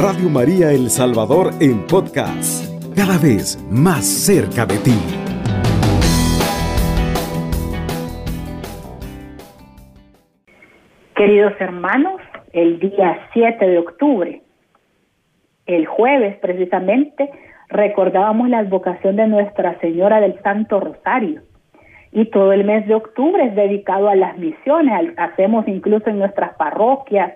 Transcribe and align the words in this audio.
Radio 0.00 0.28
María 0.28 0.70
El 0.70 0.90
Salvador 0.90 1.50
en 1.60 1.84
podcast, 1.88 2.72
cada 2.94 3.18
vez 3.18 3.58
más 3.68 4.06
cerca 4.06 4.64
de 4.64 4.78
ti. 4.78 4.94
Queridos 11.16 11.52
hermanos, 11.58 12.20
el 12.52 12.78
día 12.78 13.26
7 13.32 13.66
de 13.66 13.78
octubre, 13.78 14.42
el 15.66 15.86
jueves 15.86 16.36
precisamente, 16.36 17.28
recordábamos 17.68 18.48
la 18.50 18.58
advocación 18.58 19.16
de 19.16 19.26
Nuestra 19.26 19.80
Señora 19.80 20.20
del 20.20 20.40
Santo 20.42 20.78
Rosario. 20.78 21.42
Y 22.12 22.26
todo 22.26 22.52
el 22.52 22.62
mes 22.62 22.86
de 22.86 22.94
octubre 22.94 23.44
es 23.44 23.56
dedicado 23.56 24.08
a 24.08 24.14
las 24.14 24.38
misiones. 24.38 25.12
Hacemos 25.16 25.66
incluso 25.66 26.08
en 26.08 26.20
nuestras 26.20 26.54
parroquias, 26.54 27.32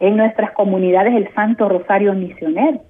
en 0.00 0.16
nuestras 0.16 0.52
comunidades 0.52 1.14
el 1.14 1.32
Santo 1.34 1.68
Rosario 1.68 2.12
Misionero. 2.14 2.80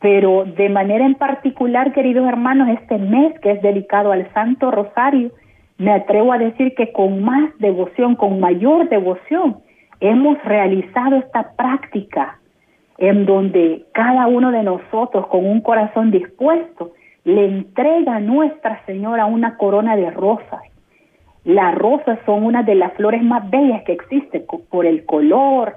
Pero 0.00 0.44
de 0.44 0.68
manera 0.68 1.06
en 1.06 1.14
particular, 1.14 1.92
queridos 1.92 2.28
hermanos, 2.28 2.68
este 2.68 2.98
mes 2.98 3.38
que 3.40 3.52
es 3.52 3.62
dedicado 3.62 4.12
al 4.12 4.30
Santo 4.32 4.70
Rosario, 4.70 5.32
me 5.78 5.92
atrevo 5.92 6.32
a 6.32 6.38
decir 6.38 6.74
que 6.74 6.92
con 6.92 7.22
más 7.22 7.50
devoción, 7.58 8.16
con 8.16 8.40
mayor 8.40 8.88
devoción, 8.88 9.58
hemos 10.00 10.42
realizado 10.44 11.16
esta 11.16 11.52
práctica 11.56 12.38
en 12.98 13.26
donde 13.26 13.84
cada 13.92 14.26
uno 14.26 14.52
de 14.52 14.62
nosotros 14.62 15.26
con 15.26 15.44
un 15.44 15.60
corazón 15.60 16.10
dispuesto 16.10 16.92
le 17.24 17.44
entrega 17.46 18.16
a 18.16 18.20
Nuestra 18.20 18.84
Señora 18.86 19.26
una 19.26 19.56
corona 19.56 19.96
de 19.96 20.10
rosas. 20.10 20.62
Las 21.44 21.74
rosas 21.74 22.18
son 22.24 22.44
una 22.44 22.62
de 22.62 22.74
las 22.74 22.92
flores 22.94 23.22
más 23.22 23.48
bellas 23.50 23.82
que 23.84 23.92
existen 23.92 24.44
por 24.70 24.86
el 24.86 25.04
color, 25.04 25.76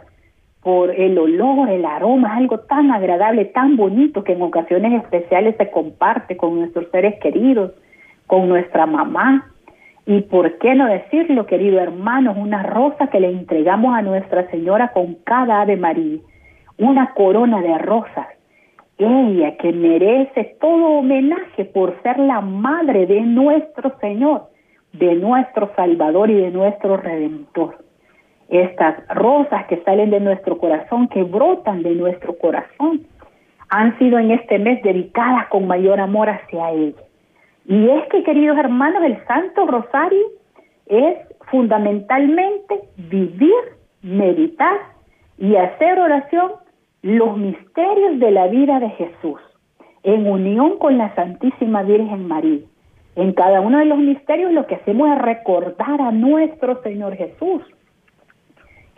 por 0.61 0.91
el 0.91 1.17
olor, 1.17 1.69
el 1.69 1.85
aroma, 1.85 2.35
algo 2.35 2.59
tan 2.59 2.91
agradable, 2.91 3.45
tan 3.45 3.77
bonito 3.77 4.23
que 4.23 4.33
en 4.33 4.41
ocasiones 4.41 5.03
especiales 5.03 5.55
se 5.57 5.71
comparte 5.71 6.35
con 6.35 6.55
nuestros 6.55 6.89
seres 6.91 7.19
queridos, 7.21 7.71
con 8.27 8.49
nuestra 8.49 8.85
mamá. 8.85 9.51
Y 10.05 10.21
por 10.21 10.57
qué 10.57 10.75
no 10.75 10.87
decirlo, 10.87 11.45
querido 11.45 11.79
hermano, 11.79 12.33
una 12.35 12.63
rosa 12.63 13.07
que 13.07 13.19
le 13.19 13.29
entregamos 13.29 13.95
a 13.95 14.01
Nuestra 14.01 14.49
Señora 14.49 14.91
con 14.91 15.15
cada 15.23 15.61
Ave 15.61 15.77
María, 15.77 16.19
una 16.77 17.13
corona 17.13 17.61
de 17.61 17.77
rosas. 17.77 18.27
Ella 18.97 19.55
que 19.55 19.71
merece 19.71 20.57
todo 20.59 20.99
homenaje 20.99 21.63
por 21.63 22.01
ser 22.01 22.19
la 22.19 22.41
madre 22.41 23.05
de 23.05 23.21
nuestro 23.21 23.97
Señor, 24.01 24.49
de 24.91 25.15
nuestro 25.15 25.71
Salvador 25.75 26.29
y 26.29 26.35
de 26.35 26.51
nuestro 26.51 26.97
Redentor 26.97 27.88
estas 28.49 29.07
rosas 29.09 29.65
que 29.67 29.77
salen 29.83 30.09
de 30.09 30.19
nuestro 30.19 30.57
corazón, 30.57 31.07
que 31.07 31.23
brotan 31.23 31.83
de 31.83 31.91
nuestro 31.91 32.37
corazón, 32.37 33.05
han 33.69 33.97
sido 33.99 34.17
en 34.17 34.31
este 34.31 34.57
mes 34.57 34.81
dedicadas 34.81 35.47
con 35.47 35.67
mayor 35.67 35.99
amor 35.99 36.29
hacia 36.29 36.71
ella. 36.71 37.03
Y 37.67 37.87
es 37.87 38.07
que, 38.07 38.23
queridos 38.23 38.57
hermanos, 38.57 39.03
el 39.03 39.23
Santo 39.27 39.67
Rosario 39.67 40.25
es 40.87 41.17
fundamentalmente 41.51 42.81
vivir, 42.97 43.53
meditar 44.01 44.79
y 45.37 45.55
hacer 45.55 45.99
oración 45.99 46.53
los 47.03 47.37
misterios 47.37 48.19
de 48.19 48.31
la 48.31 48.47
vida 48.47 48.79
de 48.79 48.89
Jesús, 48.89 49.39
en 50.03 50.27
unión 50.27 50.79
con 50.79 50.97
la 50.97 51.13
Santísima 51.13 51.83
Virgen 51.83 52.27
María. 52.27 52.61
En 53.15 53.33
cada 53.33 53.61
uno 53.61 53.77
de 53.77 53.85
los 53.85 53.99
misterios 53.99 54.51
lo 54.51 54.65
que 54.65 54.75
hacemos 54.75 55.09
es 55.11 55.21
recordar 55.21 56.01
a 56.01 56.11
nuestro 56.11 56.81
Señor 56.81 57.15
Jesús, 57.15 57.61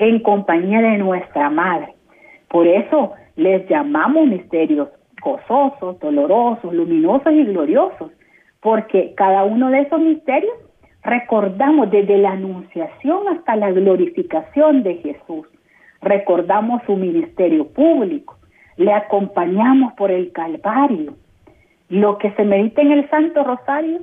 en 0.02 0.20
compañía 0.20 0.82
de 0.82 0.98
nuestra 0.98 1.52
Madre. 1.52 1.94
Por 2.50 2.66
eso 2.66 3.14
les 3.36 3.70
llamamos 3.70 4.28
misterios 4.28 4.90
gozosos, 5.22 6.00
dolorosos, 6.00 6.74
luminosos 6.74 7.32
y 7.32 7.44
gloriosos, 7.46 8.12
porque 8.62 9.14
cada 9.16 9.44
uno 9.44 9.70
de 9.70 9.82
esos 9.82 10.02
misterios 10.02 10.54
recordamos 11.04 11.92
desde 11.92 12.18
la 12.18 12.32
anunciación 12.32 13.28
hasta 13.28 13.56
la 13.56 13.72
glorificación 13.72 14.82
de 14.82 14.96
Jesús. 14.96 15.48
Recordamos 16.02 16.82
su 16.88 16.96
ministerio 16.96 17.68
público, 17.68 18.38
le 18.78 18.92
acompañamos 18.94 19.94
por 19.94 20.10
el 20.10 20.32
Calvario. 20.32 21.14
Lo 21.90 22.18
que 22.18 22.32
se 22.32 22.44
medita 22.44 22.82
en 22.82 22.92
el 22.92 23.10
Santo 23.12 23.44
Rosario 23.44 24.00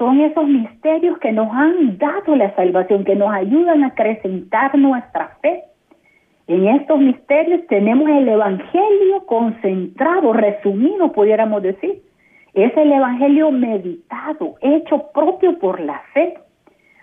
son 0.00 0.18
esos 0.22 0.48
misterios 0.48 1.18
que 1.18 1.30
nos 1.30 1.52
han 1.52 1.98
dado 1.98 2.34
la 2.34 2.54
salvación, 2.56 3.04
que 3.04 3.14
nos 3.14 3.30
ayudan 3.30 3.84
a 3.84 3.88
acrecentar 3.88 4.76
nuestra 4.78 5.36
fe. 5.42 5.64
En 6.46 6.66
estos 6.68 6.98
misterios 6.98 7.66
tenemos 7.68 8.08
el 8.08 8.26
Evangelio 8.26 9.26
concentrado, 9.26 10.32
resumido, 10.32 11.12
pudiéramos 11.12 11.62
decir. 11.62 12.00
Es 12.54 12.74
el 12.78 12.90
Evangelio 12.90 13.50
meditado, 13.50 14.54
hecho 14.62 15.10
propio 15.12 15.58
por 15.58 15.78
la 15.80 16.00
fe. 16.14 16.32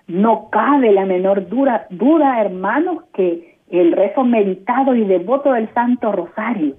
No 0.08 0.50
cabe 0.50 0.92
la 0.92 1.06
menor 1.06 1.48
duda, 1.50 2.42
hermanos, 2.42 3.04
que 3.14 3.58
el 3.70 3.92
rezo 3.92 4.24
meditado 4.24 4.96
y 4.96 5.04
devoto 5.04 5.54
del 5.54 5.72
Santo 5.76 6.12
Rosario, 6.14 6.74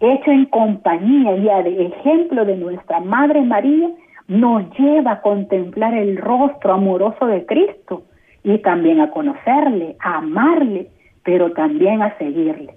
hecho 0.00 0.30
en 0.30 0.46
compañía 0.46 1.36
y 1.36 1.64
de 1.64 1.86
ejemplo 1.88 2.46
de 2.46 2.56
nuestra 2.56 3.00
Madre 3.00 3.42
María, 3.42 3.90
nos 4.28 4.70
lleva 4.78 5.12
a 5.12 5.20
contemplar 5.22 5.94
el 5.94 6.18
rostro 6.18 6.74
amoroso 6.74 7.26
de 7.26 7.44
Cristo 7.46 8.02
y 8.44 8.58
también 8.58 9.00
a 9.00 9.10
conocerle, 9.10 9.96
a 10.00 10.18
amarle, 10.18 10.88
pero 11.24 11.52
también 11.52 12.02
a 12.02 12.16
seguirle. 12.18 12.74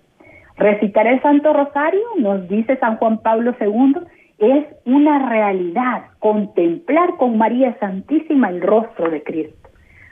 Recitar 0.58 1.08
el 1.08 1.22
Santo 1.22 1.54
Rosario, 1.54 2.02
nos 2.18 2.48
dice 2.48 2.78
San 2.78 2.98
Juan 2.98 3.20
Pablo 3.20 3.54
II, 3.60 3.96
es 4.40 4.66
una 4.86 5.30
realidad, 5.30 6.06
contemplar 6.20 7.18
con 7.18 7.38
María 7.38 7.78
Santísima 7.80 8.50
el 8.50 8.62
rostro 8.62 9.10
de 9.10 9.22
Cristo. 9.22 9.70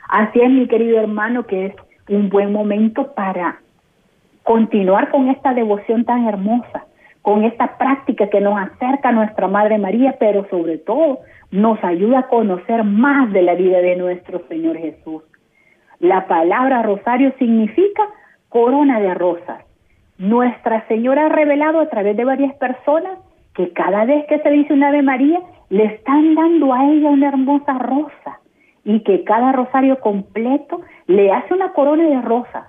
Así 0.08 0.40
es, 0.42 0.50
mi 0.50 0.68
querido 0.68 1.00
hermano, 1.00 1.46
que 1.46 1.68
es 1.68 1.76
un 2.10 2.30
buen 2.30 2.52
momento 2.52 3.14
para 3.14 3.60
continuar 4.44 5.10
con 5.10 5.30
esta 5.30 5.54
devoción 5.54 6.06
tan 6.06 6.28
hermosa, 6.28 6.86
con 7.22 7.44
esta 7.44 7.78
práctica 7.78 8.30
que 8.30 8.42
nos 8.42 8.58
acerca 8.60 9.10
a 9.10 9.14
nuestra 9.14 9.48
Madre 9.48 9.78
María, 9.78 10.16
pero 10.20 10.48
sobre 10.50 10.78
todo 10.78 11.20
nos 11.52 11.84
ayuda 11.84 12.20
a 12.20 12.28
conocer 12.28 12.84
más 12.84 13.32
de 13.34 13.42
la 13.42 13.56
vida 13.56 13.80
de 13.80 13.96
nuestro 13.96 14.42
Señor 14.48 14.78
Jesús. 14.78 15.24
La 16.00 16.28
palabra 16.28 16.82
rosario 16.84 17.34
significa 17.38 18.04
corona 18.48 19.00
de 19.00 19.14
rosas. 19.14 19.64
Nuestra 20.18 20.88
Señora 20.88 21.26
ha 21.26 21.30
revelado 21.30 21.80
a 21.80 21.90
través 21.90 22.16
de 22.16 22.26
varias 22.26 22.54
personas 22.56 23.20
que 23.54 23.74
cada 23.74 24.06
vez 24.06 24.26
que 24.28 24.40
se 24.40 24.50
dice 24.52 24.74
una 24.74 24.90
Ave 24.90 25.02
María, 25.02 25.42
le 25.70 25.84
están 25.86 26.36
dando 26.36 26.74
a 26.74 26.86
ella 26.86 27.10
una 27.10 27.28
hermosa 27.28 27.74
rosa 27.78 28.40
y 28.86 29.02
que 29.02 29.24
cada 29.24 29.52
rosario 29.52 30.00
completo 30.00 30.82
le 31.08 31.32
hace 31.32 31.54
una 31.54 31.74
corona 31.74 32.04
de 32.04 32.22
rosas. 32.22 32.66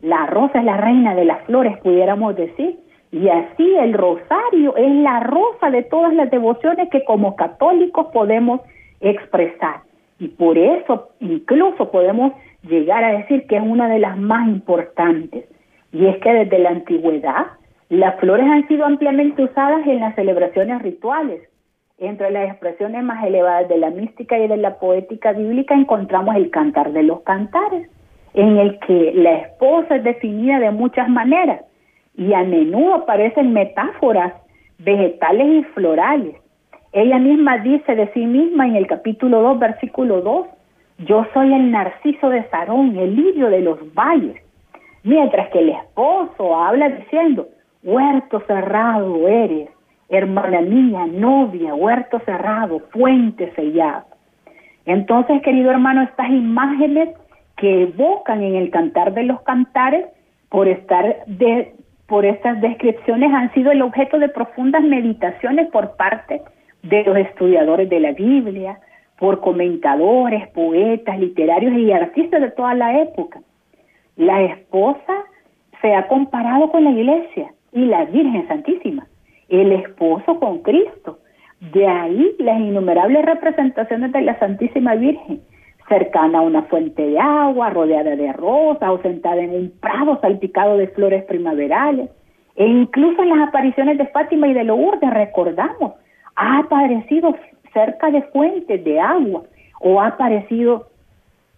La 0.00 0.26
rosa 0.26 0.60
es 0.60 0.64
la 0.64 0.76
reina 0.76 1.14
de 1.14 1.24
las 1.24 1.44
flores, 1.44 1.78
pudiéramos 1.78 2.36
decir, 2.36 2.78
y 3.12 3.28
así 3.28 3.76
el 3.76 3.92
rosario 3.92 4.76
es 4.76 4.94
la 4.96 5.20
rosa 5.20 5.70
de 5.70 5.82
todas 5.82 6.14
las 6.14 6.30
devociones 6.30 6.88
que 6.90 7.04
como 7.04 7.34
católicos 7.34 8.06
podemos 8.12 8.60
expresar. 9.00 9.80
Y 10.20 10.28
por 10.28 10.56
eso 10.56 11.10
incluso 11.18 11.90
podemos 11.90 12.32
llegar 12.62 13.02
a 13.02 13.18
decir 13.18 13.46
que 13.46 13.56
es 13.56 13.62
una 13.62 13.88
de 13.88 13.98
las 13.98 14.16
más 14.16 14.46
importantes. 14.46 15.46
Y 15.92 16.06
es 16.06 16.18
que 16.18 16.32
desde 16.32 16.58
la 16.60 16.70
antigüedad 16.70 17.46
las 17.88 18.20
flores 18.20 18.46
han 18.46 18.68
sido 18.68 18.84
ampliamente 18.84 19.42
usadas 19.42 19.84
en 19.86 20.00
las 20.00 20.14
celebraciones 20.14 20.80
rituales. 20.80 21.42
Entre 21.98 22.30
las 22.30 22.48
expresiones 22.50 23.02
más 23.02 23.24
elevadas 23.24 23.68
de 23.68 23.76
la 23.76 23.90
mística 23.90 24.38
y 24.38 24.46
de 24.46 24.56
la 24.56 24.78
poética 24.78 25.32
bíblica 25.32 25.74
encontramos 25.74 26.36
el 26.36 26.50
cantar 26.50 26.92
de 26.92 27.02
los 27.02 27.22
cantares, 27.22 27.90
en 28.34 28.56
el 28.58 28.78
que 28.78 29.12
la 29.16 29.32
esposa 29.32 29.96
es 29.96 30.04
definida 30.04 30.60
de 30.60 30.70
muchas 30.70 31.08
maneras 31.08 31.62
y 32.20 32.34
a 32.34 32.42
menudo 32.42 32.96
aparecen 32.96 33.54
metáforas 33.54 34.34
vegetales 34.78 35.46
y 35.46 35.62
florales. 35.72 36.36
Ella 36.92 37.18
misma 37.18 37.56
dice 37.56 37.94
de 37.94 38.12
sí 38.12 38.26
misma 38.26 38.66
en 38.66 38.76
el 38.76 38.86
capítulo 38.86 39.40
2, 39.40 39.58
versículo 39.58 40.20
2, 40.20 40.46
yo 40.98 41.26
soy 41.32 41.54
el 41.54 41.70
narciso 41.70 42.28
de 42.28 42.46
Sarón, 42.50 42.94
el 42.98 43.16
lirio 43.16 43.48
de 43.48 43.62
los 43.62 43.78
valles. 43.94 44.36
Mientras 45.02 45.48
que 45.48 45.60
el 45.60 45.70
esposo 45.70 46.60
habla 46.62 46.90
diciendo, 46.90 47.48
huerto 47.82 48.42
cerrado 48.46 49.26
eres, 49.26 49.70
hermana 50.10 50.60
mía, 50.60 51.06
novia, 51.06 51.74
huerto 51.74 52.20
cerrado, 52.26 52.80
fuente 52.90 53.50
sellada. 53.56 54.04
Entonces, 54.84 55.40
querido 55.40 55.70
hermano, 55.70 56.02
estas 56.02 56.28
imágenes 56.28 57.16
que 57.56 57.84
evocan 57.84 58.42
en 58.42 58.56
el 58.56 58.70
cantar 58.70 59.14
de 59.14 59.22
los 59.22 59.40
cantares, 59.40 60.04
por 60.50 60.68
estar 60.68 61.24
de, 61.26 61.72
por 62.10 62.26
estas 62.26 62.60
descripciones 62.60 63.32
han 63.32 63.54
sido 63.54 63.70
el 63.70 63.82
objeto 63.82 64.18
de 64.18 64.28
profundas 64.28 64.82
meditaciones 64.82 65.68
por 65.68 65.96
parte 65.96 66.42
de 66.82 67.04
los 67.04 67.16
estudiadores 67.16 67.88
de 67.88 68.00
la 68.00 68.10
Biblia, 68.10 68.80
por 69.16 69.40
comentadores, 69.40 70.48
poetas, 70.48 71.20
literarios 71.20 71.72
y 71.78 71.92
artistas 71.92 72.40
de 72.40 72.50
toda 72.50 72.74
la 72.74 73.00
época. 73.00 73.40
La 74.16 74.42
esposa 74.42 75.24
se 75.80 75.94
ha 75.94 76.08
comparado 76.08 76.72
con 76.72 76.82
la 76.82 76.90
iglesia 76.90 77.52
y 77.72 77.84
la 77.84 78.06
Virgen 78.06 78.48
Santísima, 78.48 79.06
el 79.48 79.70
esposo 79.70 80.40
con 80.40 80.62
Cristo. 80.62 81.20
De 81.60 81.86
ahí 81.86 82.34
las 82.40 82.58
innumerables 82.58 83.24
representaciones 83.24 84.10
de 84.10 84.22
la 84.22 84.36
Santísima 84.40 84.96
Virgen, 84.96 85.42
cercana 85.90 86.38
a 86.38 86.42
una 86.42 86.62
fuente 86.62 87.02
de 87.02 87.18
agua, 87.18 87.68
rodeada 87.70 88.14
de 88.14 88.32
rosas 88.32 88.88
o 88.88 89.02
sentada 89.02 89.42
en 89.42 89.50
un 89.50 89.72
prado 89.80 90.18
salpicado 90.20 90.78
de 90.78 90.86
flores 90.88 91.24
primaverales. 91.24 92.08
E 92.54 92.64
incluso 92.64 93.22
en 93.22 93.30
las 93.30 93.48
apariciones 93.48 93.98
de 93.98 94.06
Fátima 94.06 94.46
y 94.46 94.54
de 94.54 94.64
Lourdes, 94.64 95.10
recordamos, 95.10 95.94
ha 96.36 96.60
aparecido 96.60 97.34
cerca 97.74 98.10
de 98.10 98.22
fuentes 98.22 98.82
de 98.84 99.00
agua 99.00 99.42
o 99.80 100.00
ha 100.00 100.06
aparecido 100.06 100.86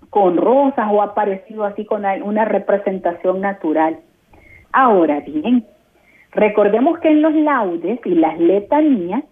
con 0.08 0.36
rosas 0.36 0.88
o 0.90 1.02
ha 1.02 1.06
aparecido 1.06 1.64
así 1.64 1.84
con 1.84 2.04
una 2.22 2.44
representación 2.46 3.40
natural. 3.40 3.98
Ahora 4.72 5.20
bien, 5.20 5.66
recordemos 6.30 6.98
que 7.00 7.08
en 7.08 7.20
los 7.20 7.34
laudes 7.34 8.00
y 8.04 8.14
las 8.14 8.38
letanías 8.40 9.24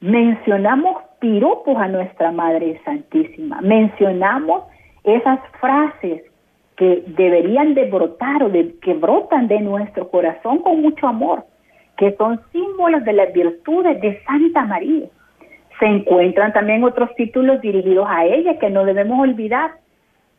mencionamos 0.00 1.05
piropos 1.20 1.76
a 1.76 1.88
nuestra 1.88 2.32
Madre 2.32 2.80
Santísima, 2.84 3.60
mencionamos 3.60 4.64
esas 5.04 5.40
frases 5.60 6.22
que 6.76 7.02
deberían 7.06 7.74
de 7.74 7.90
brotar 7.90 8.42
o 8.42 8.48
de, 8.50 8.74
que 8.82 8.94
brotan 8.94 9.48
de 9.48 9.60
nuestro 9.60 10.10
corazón 10.10 10.58
con 10.58 10.82
mucho 10.82 11.06
amor, 11.06 11.44
que 11.96 12.14
son 12.16 12.40
símbolos 12.52 13.04
de 13.04 13.14
las 13.14 13.32
virtudes 13.32 14.00
de 14.00 14.22
Santa 14.24 14.64
María. 14.66 15.06
Se 15.78 15.86
encuentran 15.86 16.52
también 16.52 16.84
otros 16.84 17.14
títulos 17.16 17.60
dirigidos 17.60 18.06
a 18.08 18.24
ella 18.24 18.58
que 18.58 18.70
no 18.70 18.84
debemos 18.84 19.18
olvidar, 19.20 19.72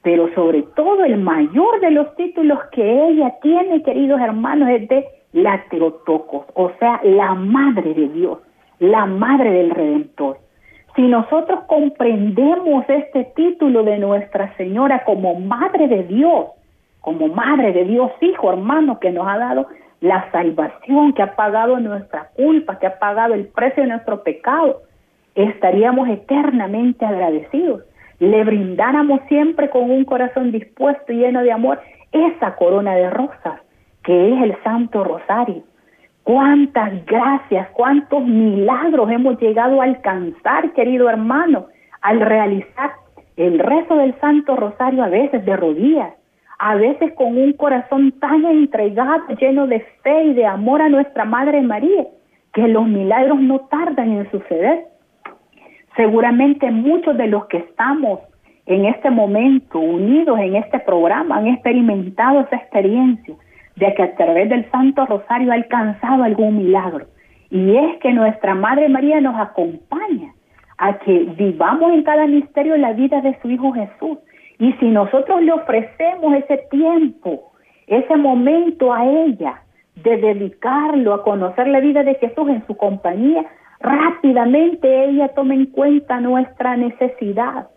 pero 0.03 0.33
sobre 0.35 0.61
todo 0.75 1.03
el 1.03 1.17
mayor 1.17 1.79
de 1.81 1.91
los 1.91 2.15
títulos 2.15 2.59
que 2.71 3.07
ella 3.07 3.35
tiene, 3.41 3.81
queridos 3.83 4.21
hermanos, 4.21 4.69
es 4.69 4.87
de 4.87 5.05
la 5.33 5.63
Teotocos, 5.69 6.45
o 6.53 6.71
sea, 6.79 6.99
la 7.03 7.33
Madre 7.33 7.93
de 7.93 8.07
Dios, 8.09 8.39
la 8.79 9.05
Madre 9.05 9.51
del 9.51 9.71
Redentor. 9.71 10.39
Si 10.97 11.03
nosotros 11.03 11.59
comprendemos 11.67 12.83
este 12.87 13.25
título 13.35 13.83
de 13.83 13.99
Nuestra 13.99 14.57
Señora 14.57 15.03
como 15.03 15.39
Madre 15.39 15.87
de 15.87 16.01
Dios, 16.05 16.47
como 17.01 17.27
Madre 17.27 17.71
de 17.71 17.85
Dios, 17.85 18.11
Hijo, 18.19 18.51
hermano, 18.51 18.99
que 18.99 19.11
nos 19.11 19.27
ha 19.27 19.37
dado 19.37 19.67
la 20.01 20.31
salvación, 20.31 21.13
que 21.13 21.21
ha 21.21 21.35
pagado 21.35 21.79
nuestra 21.79 22.29
culpa, 22.35 22.79
que 22.79 22.87
ha 22.87 22.97
pagado 22.97 23.35
el 23.35 23.45
precio 23.45 23.83
de 23.83 23.89
nuestro 23.89 24.23
pecado, 24.23 24.81
estaríamos 25.35 26.09
eternamente 26.09 27.05
agradecidos. 27.05 27.83
Le 28.17 28.43
brindáramos 28.43 29.21
siempre 29.27 29.69
con 29.69 29.91
un 29.91 30.03
corazón 30.03 30.51
dispuesto 30.51 31.13
y 31.13 31.17
lleno 31.17 31.43
de 31.43 31.51
amor 31.51 31.79
esa 32.11 32.55
corona 32.55 32.95
de 32.95 33.11
rosas 33.11 33.61
que 34.03 34.33
es 34.33 34.41
el 34.41 34.57
Santo 34.63 35.03
Rosario 35.03 35.61
Cuántas 36.27 37.05
gracias, 37.05 37.69
cuántos 37.69 38.21
milagros 38.21 39.09
hemos 39.09 39.39
llegado 39.39 39.79
a 39.79 39.85
alcanzar, 39.85 40.73
querido 40.73 41.09
hermano, 41.09 41.67
al 42.01 42.19
realizar 42.19 42.91
el 43.37 43.57
rezo 43.59 43.95
del 43.95 44.13
Santo 44.19 44.57
Rosario 44.57 45.05
a 45.05 45.07
veces 45.07 45.45
de 45.45 45.55
rodillas, 45.55 46.13
a 46.59 46.75
veces 46.75 47.13
con 47.13 47.37
un 47.37 47.53
corazón 47.53 48.11
tan 48.19 48.43
entregado, 48.43 49.23
lleno 49.39 49.67
de 49.67 49.79
fe 50.03 50.25
y 50.25 50.33
de 50.33 50.45
amor 50.45 50.81
a 50.81 50.89
nuestra 50.89 51.23
Madre 51.23 51.61
María, 51.61 52.07
que 52.51 52.67
los 52.67 52.85
milagros 52.85 53.39
no 53.39 53.59
tardan 53.61 54.11
en 54.11 54.29
suceder. 54.29 54.83
Seguramente 55.95 56.69
muchos 56.71 57.15
de 57.15 57.27
los 57.27 57.45
que 57.45 57.59
estamos 57.59 58.19
en 58.65 58.83
este 58.83 59.09
momento 59.09 59.79
unidos 59.79 60.37
en 60.39 60.57
este 60.57 60.79
programa 60.79 61.37
han 61.37 61.47
experimentado 61.47 62.41
esa 62.41 62.57
experiencia 62.57 63.33
de 63.77 63.93
que 63.93 64.03
a 64.03 64.15
través 64.15 64.49
del 64.49 64.69
Santo 64.71 65.05
Rosario 65.05 65.51
ha 65.51 65.55
alcanzado 65.55 66.23
algún 66.23 66.57
milagro. 66.57 67.05
Y 67.49 67.75
es 67.75 67.97
que 67.99 68.11
nuestra 68.11 68.55
Madre 68.55 68.89
María 68.89 69.21
nos 69.21 69.39
acompaña 69.39 70.33
a 70.77 70.97
que 70.99 71.19
vivamos 71.37 71.93
en 71.93 72.03
cada 72.03 72.27
misterio 72.27 72.75
la 72.77 72.93
vida 72.93 73.21
de 73.21 73.37
su 73.41 73.49
Hijo 73.49 73.71
Jesús. 73.71 74.17
Y 74.59 74.73
si 74.73 74.89
nosotros 74.89 75.41
le 75.41 75.53
ofrecemos 75.53 76.35
ese 76.35 76.57
tiempo, 76.69 77.51
ese 77.87 78.15
momento 78.17 78.93
a 78.93 79.05
ella, 79.05 79.61
de 80.03 80.17
dedicarlo 80.17 81.13
a 81.13 81.23
conocer 81.23 81.67
la 81.67 81.79
vida 81.79 82.03
de 82.03 82.15
Jesús 82.15 82.49
en 82.49 82.65
su 82.67 82.75
compañía, 82.77 83.45
rápidamente 83.79 85.05
ella 85.05 85.29
toma 85.29 85.53
en 85.53 85.67
cuenta 85.67 86.19
nuestra 86.19 86.75
necesidad. 86.75 87.67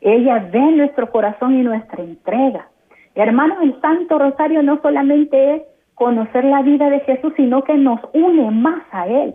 Ella 0.00 0.48
ve 0.50 0.72
nuestro 0.72 1.10
corazón 1.10 1.54
y 1.58 1.62
nuestra 1.62 2.02
entrega. 2.02 2.68
Hermanos, 3.16 3.58
el 3.62 3.80
Santo 3.80 4.18
Rosario 4.18 4.62
no 4.62 4.78
solamente 4.82 5.54
es 5.54 5.62
conocer 5.94 6.44
la 6.44 6.60
vida 6.60 6.90
de 6.90 7.00
Jesús, 7.00 7.32
sino 7.34 7.64
que 7.64 7.74
nos 7.74 7.98
une 8.12 8.50
más 8.50 8.82
a 8.92 9.06
Él 9.08 9.34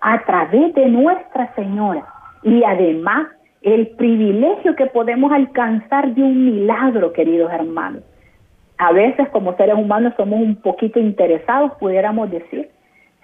a 0.00 0.24
través 0.24 0.72
de 0.74 0.86
Nuestra 0.86 1.52
Señora. 1.56 2.06
Y 2.44 2.62
además, 2.62 3.26
el 3.62 3.88
privilegio 3.96 4.76
que 4.76 4.86
podemos 4.86 5.32
alcanzar 5.32 6.14
de 6.14 6.22
un 6.22 6.44
milagro, 6.44 7.12
queridos 7.12 7.52
hermanos. 7.52 8.04
A 8.78 8.92
veces 8.92 9.28
como 9.30 9.56
seres 9.56 9.74
humanos 9.74 10.14
somos 10.16 10.40
un 10.40 10.54
poquito 10.54 11.00
interesados, 11.00 11.72
pudiéramos 11.80 12.30
decir. 12.30 12.70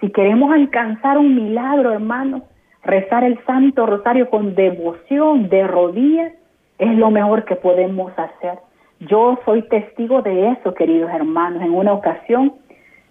Si 0.01 0.11
queremos 0.11 0.51
alcanzar 0.51 1.17
un 1.17 1.33
milagro, 1.33 1.93
hermanos, 1.93 2.43
rezar 2.83 3.23
el 3.23 3.39
Santo 3.45 3.85
Rosario 3.85 4.29
con 4.29 4.53
devoción, 4.53 5.47
de 5.47 5.65
rodillas, 5.65 6.33
es 6.77 6.95
lo 6.97 7.09
mejor 7.09 7.45
que 7.45 7.55
podemos 7.55 8.11
hacer. 8.17 8.59
Yo 8.99 9.37
soy 9.45 9.61
testigo 9.63 10.21
de 10.21 10.49
eso, 10.49 10.73
queridos 10.73 11.11
hermanos. 11.11 11.61
En 11.61 11.73
una 11.73 11.93
ocasión 11.93 12.53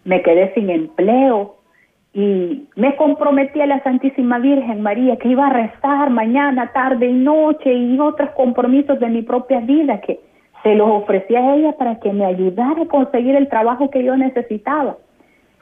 me 0.04 0.22
quedé 0.22 0.52
sin 0.54 0.70
empleo 0.70 1.56
y 2.12 2.68
me 2.74 2.96
comprometí 2.96 3.60
a 3.60 3.66
la 3.66 3.82
Santísima 3.82 4.38
Virgen 4.38 4.80
María 4.80 5.16
que 5.16 5.28
iba 5.28 5.46
a 5.46 5.52
rezar 5.52 6.10
mañana, 6.10 6.72
tarde 6.72 7.06
y 7.06 7.12
noche 7.12 7.72
y 7.72 7.98
otros 8.00 8.30
compromisos 8.30 8.98
de 8.98 9.08
mi 9.08 9.22
propia 9.22 9.60
vida 9.60 10.00
que 10.00 10.18
se 10.62 10.74
los 10.74 10.88
ofrecí 10.90 11.36
a 11.36 11.54
ella 11.54 11.72
para 11.76 12.00
que 12.00 12.12
me 12.12 12.24
ayudara 12.24 12.82
a 12.82 12.88
conseguir 12.88 13.36
el 13.36 13.48
trabajo 13.48 13.90
que 13.90 14.02
yo 14.02 14.16
necesitaba. 14.16 14.96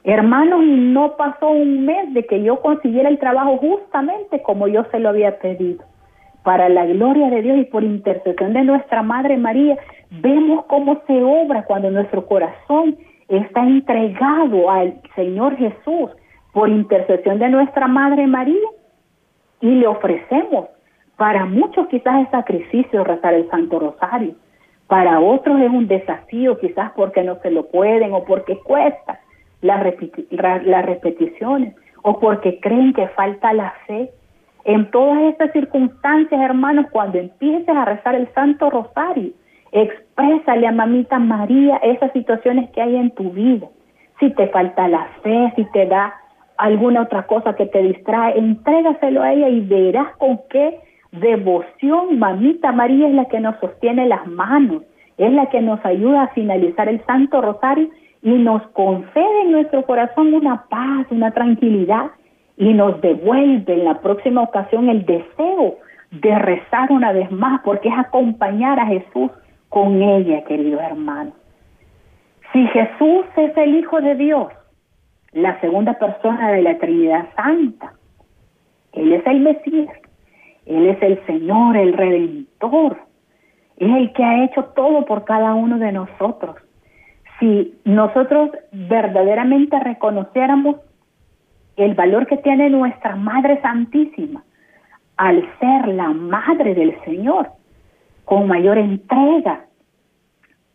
Hermanos, 0.03 0.63
no 0.63 1.17
pasó 1.17 1.49
un 1.49 1.85
mes 1.85 2.13
de 2.13 2.25
que 2.25 2.41
yo 2.41 2.61
consiguiera 2.61 3.09
el 3.09 3.19
trabajo 3.19 3.57
justamente 3.57 4.41
como 4.41 4.67
yo 4.67 4.85
se 4.91 4.99
lo 4.99 5.09
había 5.09 5.37
pedido 5.39 5.83
para 6.45 6.69
la 6.69 6.85
gloria 6.85 7.31
de 7.31 7.41
Dios 7.41 7.57
y 7.57 7.65
por 7.65 7.83
intercesión 7.83 8.53
de 8.53 8.63
nuestra 8.63 9.01
Madre 9.01 9.35
María, 9.35 9.79
vemos 10.11 10.65
cómo 10.65 11.01
se 11.07 11.23
obra 11.23 11.65
cuando 11.65 11.89
nuestro 11.89 12.27
corazón 12.27 12.95
está 13.27 13.61
entregado 13.61 14.69
al 14.69 15.01
Señor 15.15 15.57
Jesús 15.57 16.11
por 16.53 16.69
intercesión 16.69 17.39
de 17.39 17.49
nuestra 17.49 17.87
Madre 17.87 18.27
María 18.27 18.69
y 19.59 19.71
le 19.71 19.87
ofrecemos. 19.87 20.67
Para 21.17 21.45
muchos 21.45 21.87
quizás 21.87 22.25
es 22.25 22.29
sacrificio 22.29 23.03
rezar 23.03 23.33
el 23.33 23.49
Santo 23.49 23.79
Rosario, 23.79 24.35
para 24.85 25.19
otros 25.19 25.59
es 25.59 25.69
un 25.69 25.87
desafío 25.87 26.59
quizás 26.59 26.91
porque 26.95 27.23
no 27.23 27.39
se 27.41 27.49
lo 27.49 27.65
pueden 27.69 28.13
o 28.13 28.23
porque 28.23 28.59
cuesta 28.59 29.19
las, 29.61 29.83
las 30.29 30.85
repeticiones 30.85 31.73
o 32.03 32.19
porque 32.19 32.59
creen 32.59 32.93
que 32.93 33.07
falta 33.07 33.51
la 33.51 33.73
fe 33.87 34.11
en 34.65 34.89
todas 34.89 35.21
estas 35.23 35.51
circunstancias, 35.51 36.41
hermanos, 36.41 36.87
cuando 36.91 37.19
empieces 37.19 37.69
a 37.69 37.85
rezar 37.85 38.15
el 38.15 38.27
Santo 38.33 38.71
Rosario, 38.71 39.31
exprésale 39.71 40.65
a 40.65 40.71
mamita 40.71 41.19
María 41.19 41.77
esas 41.77 42.11
situaciones 42.13 42.71
que 42.71 42.81
hay 42.81 42.95
en 42.95 43.11
tu 43.11 43.29
vida. 43.29 43.67
Si 44.19 44.31
te 44.31 44.47
falta 44.47 44.87
la 44.87 45.05
fe, 45.21 45.53
si 45.55 45.65
te 45.71 45.85
da 45.85 46.15
alguna 46.57 47.03
otra 47.03 47.27
cosa 47.27 47.55
que 47.55 47.67
te 47.67 47.81
distrae, 47.83 48.39
entrégaselo 48.39 49.21
a 49.21 49.33
ella 49.33 49.49
y 49.49 49.61
verás 49.61 50.15
con 50.17 50.39
qué 50.49 50.79
devoción 51.11 52.17
mamita 52.17 52.71
María 52.71 53.07
es 53.07 53.13
la 53.13 53.25
que 53.25 53.39
nos 53.39 53.59
sostiene 53.59 54.07
las 54.07 54.25
manos, 54.25 54.81
es 55.17 55.31
la 55.31 55.45
que 55.47 55.61
nos 55.61 55.83
ayuda 55.85 56.23
a 56.23 56.27
finalizar 56.29 56.89
el 56.89 57.05
Santo 57.05 57.39
Rosario 57.39 57.89
y 58.23 58.31
nos 58.31 58.63
concede 58.69 59.41
en 59.43 59.51
nuestro 59.51 59.85
corazón 59.85 60.33
una 60.33 60.65
paz, 60.69 61.05
una 61.11 61.31
tranquilidad 61.31 62.07
y 62.57 62.73
nos 62.73 63.01
devuelve 63.01 63.73
en 63.73 63.85
la 63.85 63.99
próxima 64.01 64.41
ocasión 64.41 64.89
el 64.89 65.05
deseo 65.05 65.77
de 66.11 66.39
rezar 66.39 66.91
una 66.91 67.11
vez 67.11 67.29
más, 67.31 67.61
porque 67.63 67.89
es 67.89 67.97
acompañar 67.97 68.79
a 68.79 68.87
Jesús 68.87 69.31
con 69.69 70.01
ella, 70.01 70.43
queridos 70.45 70.81
hermanos. 70.81 71.33
Si 72.53 72.65
Jesús 72.67 73.25
es 73.35 73.57
el 73.57 73.75
Hijo 73.75 73.99
de 73.99 74.15
Dios, 74.15 74.47
la 75.33 75.59
segunda 75.59 75.95
persona 75.95 76.51
de 76.51 76.61
la 76.61 76.77
Trinidad 76.77 77.27
Santa, 77.35 77.93
Él 78.93 79.11
es 79.11 79.27
el 79.27 79.41
Mesías, 79.41 79.93
Él 80.65 80.87
es 80.87 81.01
el 81.01 81.25
Señor, 81.25 81.75
el 81.75 81.91
Redentor, 81.91 82.97
es 83.77 83.93
el 83.93 84.13
que 84.13 84.23
ha 84.23 84.45
hecho 84.45 84.63
todo 84.75 85.03
por 85.03 85.25
cada 85.25 85.53
uno 85.53 85.77
de 85.77 85.91
nosotros. 85.91 86.55
Si 87.39 87.77
nosotros 87.83 88.51
verdaderamente 88.71 89.77
reconociéramos 89.77 90.77
el 91.77 91.93
valor 91.93 92.27
que 92.27 92.37
tiene 92.37 92.69
nuestra 92.69 93.15
Madre 93.15 93.61
Santísima 93.61 94.43
al 95.17 95.47
ser 95.59 95.87
la 95.89 96.09
Madre 96.09 96.73
del 96.75 96.95
Señor, 97.03 97.49
con 98.25 98.47
mayor 98.47 98.77
entrega 98.77 99.65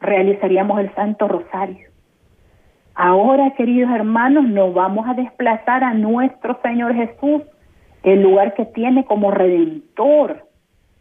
realizaríamos 0.00 0.80
el 0.80 0.94
Santo 0.94 1.28
Rosario. 1.28 1.88
Ahora, 2.94 3.54
queridos 3.54 3.90
hermanos, 3.92 4.44
nos 4.44 4.74
vamos 4.74 5.06
a 5.08 5.14
desplazar 5.14 5.84
a 5.84 5.94
nuestro 5.94 6.58
Señor 6.62 6.94
Jesús, 6.94 7.42
el 8.02 8.22
lugar 8.22 8.54
que 8.54 8.64
tiene 8.66 9.04
como 9.04 9.30
redentor 9.30 10.46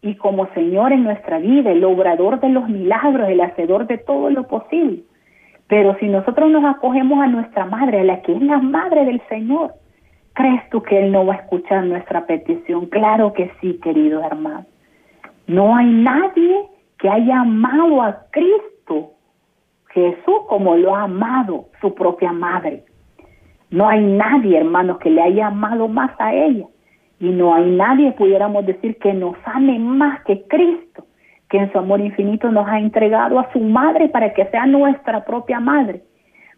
y 0.01 0.15
como 0.15 0.47
Señor 0.53 0.91
en 0.91 1.03
nuestra 1.03 1.39
vida, 1.39 1.71
el 1.71 1.83
obrador 1.83 2.39
de 2.39 2.49
los 2.49 2.69
milagros, 2.69 3.29
el 3.29 3.41
hacedor 3.41 3.87
de 3.87 3.97
todo 3.97 4.29
lo 4.29 4.47
posible. 4.47 5.03
Pero 5.67 5.95
si 5.99 6.07
nosotros 6.07 6.49
nos 6.49 6.63
acogemos 6.65 7.19
a 7.21 7.27
nuestra 7.27 7.65
madre, 7.65 7.99
a 7.99 8.03
la 8.03 8.21
que 8.21 8.33
es 8.33 8.41
la 8.41 8.59
madre 8.59 9.05
del 9.05 9.21
Señor, 9.29 9.73
¿crees 10.39 10.69
tú 10.69 10.81
que 10.81 10.97
Él 10.97 11.11
no 11.11 11.25
va 11.25 11.33
a 11.33 11.37
escuchar 11.37 11.83
nuestra 11.83 12.25
petición? 12.25 12.85
Claro 12.85 13.33
que 13.33 13.51
sí, 13.59 13.77
querido 13.83 14.23
hermano. 14.23 14.65
No 15.47 15.75
hay 15.75 15.87
nadie 15.87 16.65
que 16.97 17.09
haya 17.09 17.41
amado 17.41 18.01
a 18.01 18.25
Cristo 18.31 19.11
Jesús 19.89 20.39
como 20.47 20.77
lo 20.77 20.95
ha 20.95 21.03
amado 21.03 21.65
su 21.81 21.93
propia 21.93 22.31
madre. 22.31 22.85
No 23.69 23.89
hay 23.89 24.01
nadie, 24.01 24.57
hermanos, 24.57 24.99
que 24.99 25.09
le 25.09 25.21
haya 25.21 25.47
amado 25.47 25.89
más 25.89 26.11
a 26.19 26.33
ella. 26.33 26.67
Y 27.19 27.31
no 27.31 27.53
hay 27.53 27.69
nadie, 27.71 28.13
pudiéramos 28.13 28.65
decir, 28.65 28.97
que 28.99 29.13
nos 29.13 29.35
ame 29.43 29.77
más 29.77 30.23
que 30.23 30.43
Cristo, 30.47 31.05
que 31.49 31.57
en 31.57 31.71
su 31.73 31.79
amor 31.79 31.99
infinito 31.99 32.49
nos 32.49 32.65
ha 32.65 32.79
entregado 32.79 33.39
a 33.39 33.51
su 33.51 33.59
madre 33.59 34.07
para 34.07 34.33
que 34.33 34.45
sea 34.45 34.65
nuestra 34.65 35.25
propia 35.25 35.59
madre. 35.59 36.01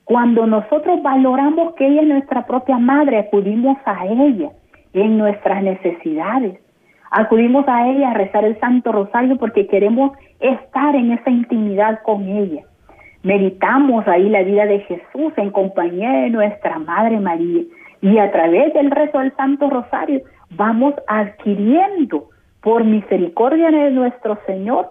Cuando 0.06 0.46
nosotros 0.46 1.02
valoramos 1.04 1.74
que 1.76 1.88
ella 1.88 2.02
es 2.02 2.08
nuestra 2.08 2.46
propia 2.46 2.78
madre, 2.78 3.20
acudimos 3.20 3.78
a 3.86 4.06
ella 4.06 4.50
en 4.94 5.18
nuestras 5.18 5.64
necesidades. 5.64 6.60
Acudimos 7.12 7.68
a 7.68 7.88
ella 7.88 8.12
a 8.12 8.14
rezar 8.14 8.46
el 8.46 8.60
Santo 8.60 8.92
Rosario 8.92 9.38
porque 9.38 9.68
queremos 9.68 10.12
estar 10.40 10.96
en 10.96 11.12
esa 11.12 11.30
intimidad 11.30 12.02
con 12.04 12.28
ella. 12.28 12.64
Meditamos 13.24 14.08
ahí 14.08 14.30
la 14.30 14.44
vida 14.44 14.66
de 14.66 14.80
Jesús 14.80 15.34
en 15.38 15.52
compañía 15.52 16.12
de 16.12 16.30
nuestra 16.30 16.80
Madre 16.80 17.20
María 17.20 17.64
y 18.02 18.18
a 18.18 18.32
través 18.32 18.74
del 18.74 18.90
rezo 18.90 19.20
del 19.20 19.36
Santo 19.36 19.70
Rosario 19.70 20.22
vamos 20.52 20.96
adquiriendo 21.08 22.30
por 22.62 22.84
misericordia 22.84 23.70
de 23.70 23.92
nuestro 23.92 24.40
Señor 24.48 24.90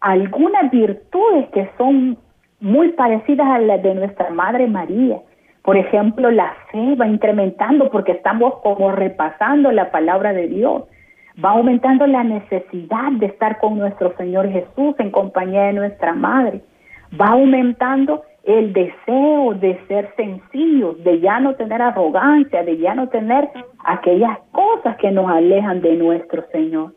algunas 0.00 0.70
virtudes 0.70 1.48
que 1.52 1.70
son 1.78 2.18
muy 2.60 2.90
parecidas 2.92 3.46
a 3.48 3.58
las 3.58 3.82
de 3.82 3.94
nuestra 3.94 4.30
Madre 4.30 4.66
María. 4.66 5.18
Por 5.62 5.76
ejemplo, 5.76 6.30
la 6.30 6.54
fe 6.70 6.94
va 6.94 7.06
incrementando 7.06 7.90
porque 7.90 8.12
estamos 8.12 8.54
como 8.62 8.92
repasando 8.92 9.72
la 9.72 9.90
palabra 9.90 10.32
de 10.32 10.48
Dios. 10.48 10.84
Va 11.44 11.50
aumentando 11.50 12.06
la 12.06 12.24
necesidad 12.24 13.12
de 13.12 13.26
estar 13.26 13.58
con 13.58 13.78
nuestro 13.78 14.16
Señor 14.16 14.48
Jesús 14.50 14.94
en 14.98 15.10
compañía 15.10 15.64
de 15.64 15.72
nuestra 15.74 16.14
Madre 16.14 16.62
va 17.20 17.28
aumentando 17.28 18.22
el 18.44 18.72
deseo 18.72 19.54
de 19.54 19.78
ser 19.88 20.12
sencillos, 20.16 21.02
de 21.02 21.20
ya 21.20 21.40
no 21.40 21.54
tener 21.56 21.82
arrogancia, 21.82 22.62
de 22.62 22.78
ya 22.78 22.94
no 22.94 23.08
tener 23.08 23.48
aquellas 23.84 24.38
cosas 24.52 24.96
que 24.98 25.10
nos 25.10 25.28
alejan 25.28 25.80
de 25.80 25.96
nuestro 25.96 26.44
Señor. 26.52 26.92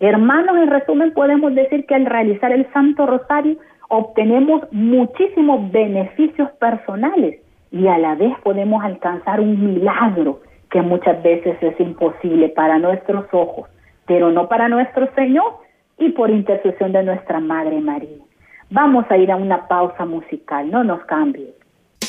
Hermanos, 0.00 0.56
en 0.56 0.70
resumen 0.70 1.12
podemos 1.12 1.54
decir 1.54 1.86
que 1.86 1.94
al 1.94 2.06
realizar 2.06 2.52
el 2.52 2.66
Santo 2.72 3.06
Rosario 3.06 3.56
obtenemos 3.88 4.62
muchísimos 4.72 5.70
beneficios 5.70 6.50
personales 6.52 7.40
y 7.70 7.86
a 7.88 7.98
la 7.98 8.14
vez 8.14 8.32
podemos 8.42 8.84
alcanzar 8.84 9.40
un 9.40 9.74
milagro 9.74 10.40
que 10.70 10.82
muchas 10.82 11.22
veces 11.22 11.56
es 11.60 11.78
imposible 11.80 12.48
para 12.48 12.78
nuestros 12.78 13.26
ojos, 13.32 13.68
pero 14.06 14.30
no 14.30 14.48
para 14.48 14.68
nuestro 14.68 15.08
Señor 15.14 15.58
y 15.98 16.10
por 16.10 16.30
intercesión 16.30 16.92
de 16.92 17.02
nuestra 17.02 17.40
Madre 17.40 17.80
María. 17.80 18.22
Vamos 18.70 19.04
a 19.10 19.16
ir 19.16 19.30
a 19.30 19.36
una 19.36 19.68
pausa 19.68 20.04
musical, 20.04 20.70
no 20.70 20.82
nos 20.82 21.04
cambie. 21.04 21.54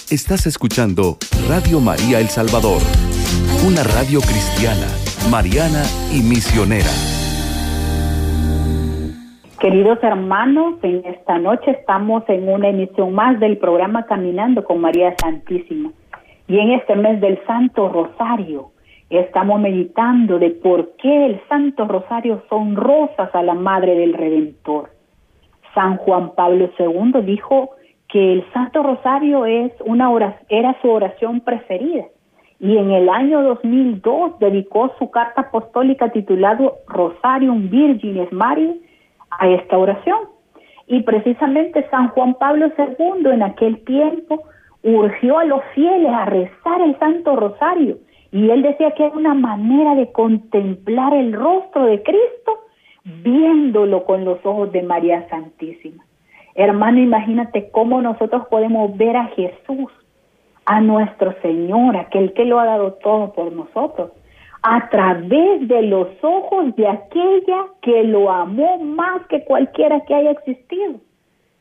Estás 0.10 0.46
escuchando 0.46 1.18
Radio 1.48 1.80
María 1.80 2.20
El 2.20 2.28
Salvador, 2.28 2.82
una 3.68 3.84
radio 3.84 4.20
cristiana, 4.22 4.88
mariana 5.30 5.84
y 6.12 6.22
misionera. 6.22 7.15
Queridos 9.60 10.00
hermanos, 10.04 10.76
en 10.84 11.02
esta 11.06 11.38
noche 11.38 11.72
estamos 11.72 12.24
en 12.28 12.50
una 12.50 12.68
emisión 12.68 13.14
más 13.14 13.40
del 13.40 13.58
programa 13.58 14.06
Caminando 14.06 14.66
con 14.66 14.82
María 14.82 15.16
Santísima. 15.22 15.92
Y 16.48 16.60
en 16.60 16.72
este 16.72 16.96
mes 16.96 17.22
del 17.22 17.40
Santo 17.48 17.88
Rosario 17.88 18.72
estamos 19.10 19.62
meditando 19.62 20.40
de 20.40 20.52
por 20.52 20.96
qué 20.98 21.28
el 21.28 21.42
Santo 21.48 21.88
Rosario 21.88 22.44
son 22.50 22.76
rosas 22.76 23.34
a 23.34 23.44
la 23.44 23.54
Madre 23.54 23.96
del 23.96 24.14
Redentor. 24.14 24.90
San 25.74 25.98
Juan 25.98 26.36
Pablo 26.36 26.70
II 26.78 27.22
dijo 27.26 27.72
que 28.10 28.34
el 28.34 28.46
Santo 28.52 28.84
Rosario 28.84 29.46
es 29.46 29.72
una 29.86 30.10
era 30.50 30.76
su 30.82 30.90
oración 30.90 31.40
preferida 31.40 32.06
y 32.60 32.78
en 32.78 32.92
el 32.92 33.10
año 33.10 33.42
2002 33.42 34.40
dedicó 34.40 34.92
su 34.98 35.12
carta 35.12 35.42
apostólica 35.42 36.12
titulado 36.12 36.78
Rosarium 36.88 37.70
Virginis 37.70 38.32
Mari 38.32 38.82
a 39.40 39.48
esta 39.48 39.78
oración. 39.78 40.20
Y 40.88 41.02
precisamente 41.04 41.88
San 41.90 42.10
Juan 42.10 42.36
Pablo 42.36 42.72
II 42.78 43.32
en 43.32 43.44
aquel 43.44 43.84
tiempo 43.86 44.44
urgió 44.84 45.40
a 45.40 45.46
los 45.46 45.64
fieles 45.74 46.12
a 46.12 46.26
rezar 46.26 46.82
el 46.82 46.98
Santo 47.00 47.36
Rosario 47.36 47.98
y 48.36 48.50
él 48.50 48.64
decía 48.64 48.92
que 48.92 49.06
era 49.06 49.16
una 49.16 49.34
manera 49.34 49.96
de 49.96 50.12
contemplar 50.12 51.14
el 51.14 51.32
rostro 51.32 51.86
de 51.86 52.04
Cristo 52.04 52.60
viéndolo 53.24 54.04
con 54.04 54.26
los 54.26 54.46
ojos 54.46 54.74
de 54.74 54.84
María 54.84 55.26
Santísima. 55.30 56.04
Hermano, 56.54 57.00
imagínate 57.00 57.70
cómo 57.72 58.02
nosotros 58.02 58.48
podemos 58.50 58.98
ver 58.98 59.16
a 59.16 59.28
Jesús, 59.28 59.90
a 60.66 60.82
nuestro 60.82 61.34
Señor, 61.42 61.96
aquel 61.96 62.34
que 62.34 62.44
lo 62.44 62.60
ha 62.60 62.66
dado 62.66 62.94
todo 62.96 63.32
por 63.32 63.54
nosotros, 63.54 64.12
a 64.68 64.90
través 64.90 65.68
de 65.68 65.84
los 65.84 66.08
ojos 66.24 66.76
de 66.76 66.88
aquella 66.88 67.68
que 67.84 68.04
lo 68.04 68.32
amó 68.32 68.80
más 68.80 69.22
que 69.28 69.44
cualquiera 69.44 70.02
que 70.08 70.16
haya 70.16 70.32
existido, 70.32 70.96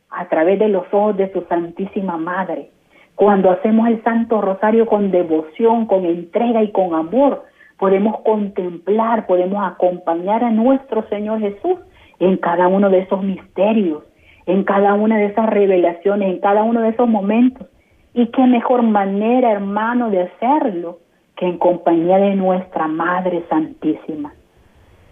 a 0.09 0.27
través 0.27 0.57
de 0.57 0.69
los 0.69 0.91
ojos 0.91 1.15
de 1.15 1.31
su 1.31 1.41
Santísima 1.41 2.17
Madre. 2.17 2.71
Cuando 3.13 3.51
hacemos 3.51 3.87
el 3.89 4.03
Santo 4.03 4.41
Rosario 4.41 4.87
con 4.87 5.11
devoción, 5.11 5.85
con 5.85 6.03
entrega 6.03 6.63
y 6.63 6.71
con 6.71 6.95
amor, 6.95 7.43
podemos 7.77 8.21
contemplar, 8.21 9.27
podemos 9.27 9.63
acompañar 9.63 10.43
a 10.43 10.49
nuestro 10.49 11.07
Señor 11.07 11.41
Jesús 11.41 11.77
en 12.17 12.37
cada 12.37 12.67
uno 12.67 12.89
de 12.89 13.01
esos 13.01 13.21
misterios, 13.21 14.01
en 14.47 14.63
cada 14.63 14.95
una 14.95 15.19
de 15.19 15.25
esas 15.25 15.47
revelaciones, 15.47 16.27
en 16.27 16.39
cada 16.39 16.63
uno 16.63 16.81
de 16.81 16.89
esos 16.89 17.07
momentos. 17.07 17.67
Y 18.15 18.31
qué 18.31 18.47
mejor 18.47 18.81
manera, 18.81 19.51
hermano, 19.51 20.09
de 20.09 20.23
hacerlo 20.23 21.04
que 21.35 21.45
en 21.45 21.57
compañía 21.57 22.17
de 22.17 22.35
nuestra 22.35 22.87
Madre 22.87 23.43
Santísima. 23.49 24.33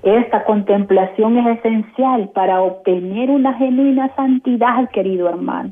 Esta 0.04 0.44
contemplación 0.44 1.38
es 1.38 1.60
esencial 1.60 2.30
para 2.34 2.62
obtener 2.62 3.30
una 3.30 3.54
genuina 3.54 4.14
santidad, 4.16 4.90
querido 4.92 5.30
hermano. 5.30 5.72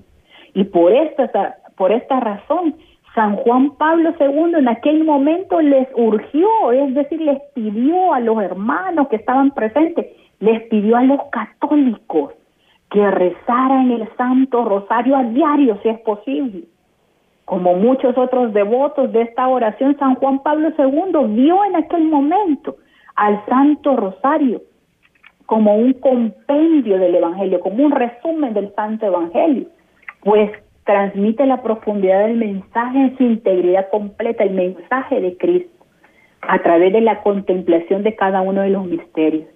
Y 0.53 0.65
por 0.65 0.93
esta, 0.93 1.58
por 1.75 1.91
esta 1.91 2.20
razón 2.20 2.75
San 3.13 3.36
Juan 3.38 3.72
Pablo 3.72 4.13
II 4.20 4.55
en 4.58 4.70
aquel 4.70 5.03
momento 5.03 5.60
les 5.60 5.88
urgió, 5.96 6.72
es 6.72 6.93
decir, 6.93 7.20
les 7.20 7.41
pidió 7.53 8.13
a 8.13 8.22
los 8.22 8.41
hermanos 8.41 9.10
que 9.10 9.17
estaban 9.17 9.51
presentes, 9.51 10.08
les 10.39 10.62
pidió 10.70 10.96
a 10.96 11.03
los 11.03 11.20
católicos 11.29 12.34
que 12.89 13.12
rezaran 13.12 13.91
el 13.91 14.08
Santo 14.15 14.63
Rosario 14.63 15.17
a 15.17 15.24
diario, 15.24 15.77
si 15.84 15.89
es 15.89 16.00
posible. 16.01 16.63
Como 17.45 17.74
muchos 17.74 18.17
otros 18.17 18.53
devotos 18.53 19.12
de 19.12 19.24
esta 19.24 19.48
oración, 19.48 19.98
San 19.98 20.15
Juan 20.15 20.39
Pablo 20.39 20.69
II 20.77 21.36
vio 21.36 21.63
en 21.65 21.75
aquel 21.75 22.05
momento 22.05 22.77
al 23.15 23.43
Santo 23.45 23.95
Rosario 23.95 24.62
como 25.45 25.75
un 25.75 25.93
compendio 25.93 26.98
del 26.98 27.15
Evangelio, 27.15 27.60
como 27.60 27.83
un 27.83 27.91
resumen 27.91 28.53
del 28.53 28.74
Santo 28.74 29.05
Evangelio, 29.05 29.67
pues 30.24 30.50
transmite 30.86 31.45
la 31.45 31.62
profundidad 31.62 32.25
del 32.25 32.38
mensaje 32.38 32.98
en 32.98 33.17
su 33.17 33.24
integridad 33.24 33.89
completa, 33.89 34.43
el 34.43 34.53
mensaje 34.53 35.19
de 35.19 35.38
Cristo, 35.38 35.86
a 36.41 36.60
través 36.60 36.93
de 36.93 37.01
la 37.01 37.21
contemplación 37.21 38.03
de 38.03 38.15
cada 38.15 38.41
uno 38.41 38.62
de 38.62 38.69
los 38.69 38.86
misterios. 38.86 39.48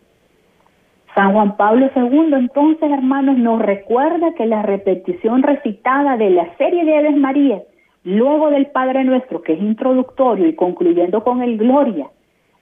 San 1.15 1.31
Juan 1.31 1.55
Pablo 1.55 1.89
II, 1.95 2.33
entonces, 2.33 2.91
hermanos, 2.91 3.37
nos 3.37 3.61
recuerda 3.61 4.33
que 4.33 4.45
la 4.45 4.63
repetición 4.63 5.43
recitada 5.43 6.17
de 6.17 6.29
la 6.29 6.53
serie 6.57 6.83
de 6.83 6.97
Aves 6.97 7.15
María, 7.15 7.61
luego 8.05 8.49
del 8.51 8.67
Padre 8.67 9.03
Nuestro, 9.03 9.41
que 9.41 9.53
es 9.53 9.59
introductorio, 9.59 10.47
y 10.47 10.55
concluyendo 10.55 11.23
con 11.23 11.41
el 11.41 11.57
Gloria, 11.57 12.07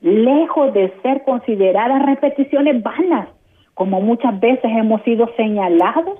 lejos 0.02 0.74
de 0.74 0.92
ser 1.04 1.24
consideradas 1.24 2.04
repeticiones 2.04 2.82
vanas, 2.82 3.28
como 3.76 4.02
muchas 4.02 4.40
veces 4.40 4.66
hemos 4.66 5.04
sido 5.04 5.30
señalados, 5.38 6.20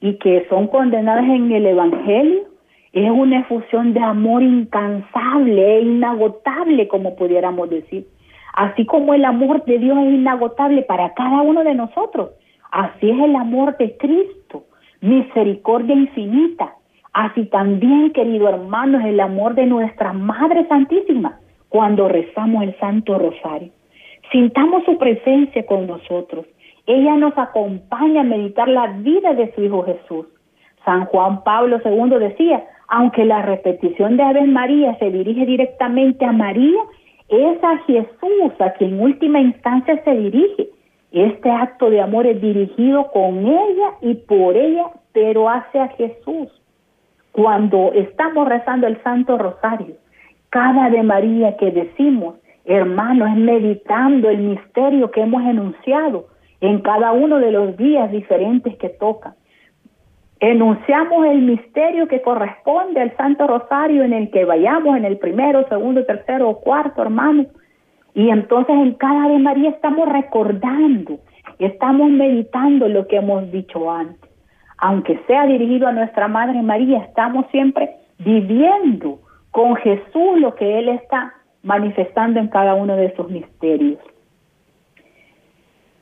y 0.00 0.14
que 0.14 0.46
son 0.48 0.66
condenadas 0.66 1.24
en 1.24 1.52
el 1.52 1.66
Evangelio 1.66 2.50
es 2.92 3.10
una 3.10 3.40
efusión 3.40 3.92
de 3.94 4.00
amor 4.00 4.42
incansable 4.42 5.76
e 5.76 5.82
inagotable, 5.82 6.88
como 6.88 7.14
pudiéramos 7.14 7.70
decir. 7.70 8.06
Así 8.54 8.84
como 8.84 9.14
el 9.14 9.24
amor 9.24 9.64
de 9.64 9.78
Dios 9.78 9.96
es 9.98 10.14
inagotable 10.14 10.82
para 10.82 11.14
cada 11.14 11.40
uno 11.42 11.62
de 11.62 11.74
nosotros, 11.74 12.30
así 12.72 13.10
es 13.10 13.18
el 13.20 13.36
amor 13.36 13.76
de 13.76 13.96
Cristo, 13.96 14.64
misericordia 15.00 15.94
infinita, 15.94 16.74
Así 17.12 17.46
también, 17.46 18.12
querido 18.12 18.48
hermano, 18.48 19.00
es 19.00 19.06
el 19.06 19.20
amor 19.20 19.54
de 19.54 19.66
nuestra 19.66 20.12
Madre 20.12 20.66
Santísima 20.68 21.40
cuando 21.68 22.08
rezamos 22.08 22.62
el 22.62 22.78
Santo 22.78 23.18
Rosario. 23.18 23.70
Sintamos 24.30 24.84
su 24.84 24.96
presencia 24.96 25.66
con 25.66 25.86
nosotros. 25.86 26.46
Ella 26.86 27.16
nos 27.16 27.36
acompaña 27.36 28.20
a 28.20 28.24
meditar 28.24 28.68
la 28.68 28.88
vida 28.88 29.34
de 29.34 29.52
su 29.54 29.62
Hijo 29.64 29.84
Jesús. 29.84 30.26
San 30.84 31.06
Juan 31.06 31.42
Pablo 31.42 31.80
II 31.84 32.18
decía, 32.18 32.64
aunque 32.88 33.24
la 33.24 33.42
repetición 33.42 34.16
de 34.16 34.22
Ave 34.22 34.46
María 34.46 34.96
se 34.98 35.10
dirige 35.10 35.46
directamente 35.46 36.24
a 36.24 36.32
María, 36.32 36.80
es 37.28 37.62
a 37.62 37.78
Jesús 37.86 38.60
a 38.60 38.72
quien 38.72 38.94
en 38.94 39.00
última 39.00 39.40
instancia 39.40 40.02
se 40.02 40.14
dirige. 40.14 40.68
Este 41.12 41.50
acto 41.50 41.90
de 41.90 42.00
amor 42.00 42.26
es 42.26 42.40
dirigido 42.40 43.10
con 43.12 43.46
ella 43.46 43.94
y 44.00 44.14
por 44.14 44.56
ella, 44.56 44.90
pero 45.12 45.48
hacia 45.48 45.88
Jesús. 45.88 46.59
Cuando 47.32 47.92
estamos 47.94 48.48
rezando 48.48 48.86
el 48.86 49.02
Santo 49.02 49.38
Rosario, 49.38 49.94
cada 50.50 50.90
de 50.90 51.02
María 51.02 51.56
que 51.56 51.70
decimos, 51.70 52.36
hermano, 52.64 53.26
es 53.26 53.36
meditando 53.36 54.28
el 54.28 54.38
misterio 54.38 55.10
que 55.10 55.22
hemos 55.22 55.42
enunciado 55.44 56.26
en 56.60 56.80
cada 56.80 57.12
uno 57.12 57.38
de 57.38 57.52
los 57.52 57.76
días 57.76 58.10
diferentes 58.10 58.76
que 58.76 58.88
toca. 58.88 59.34
Enunciamos 60.40 61.26
el 61.26 61.42
misterio 61.42 62.08
que 62.08 62.22
corresponde 62.22 63.00
al 63.00 63.16
Santo 63.16 63.46
Rosario 63.46 64.02
en 64.02 64.12
el 64.12 64.30
que 64.30 64.44
vayamos 64.44 64.96
en 64.96 65.04
el 65.04 65.18
primero, 65.18 65.68
segundo, 65.68 66.04
tercero 66.04 66.48
o 66.48 66.60
cuarto, 66.60 67.02
hermano. 67.02 67.46
Y 68.14 68.30
entonces 68.30 68.74
en 68.74 68.94
cada 68.94 69.28
de 69.28 69.38
María 69.38 69.70
estamos 69.70 70.08
recordando, 70.08 71.18
estamos 71.58 72.10
meditando 72.10 72.88
lo 72.88 73.06
que 73.06 73.16
hemos 73.16 73.52
dicho 73.52 73.90
antes. 73.90 74.29
Aunque 74.80 75.20
sea 75.26 75.46
dirigido 75.46 75.86
a 75.86 75.92
nuestra 75.92 76.26
Madre 76.26 76.62
María, 76.62 76.98
estamos 76.98 77.46
siempre 77.50 77.90
viviendo 78.18 79.20
con 79.50 79.76
Jesús 79.76 80.38
lo 80.38 80.54
que 80.54 80.78
Él 80.78 80.88
está 80.88 81.34
manifestando 81.62 82.40
en 82.40 82.48
cada 82.48 82.74
uno 82.74 82.96
de 82.96 83.14
sus 83.14 83.28
misterios. 83.28 83.98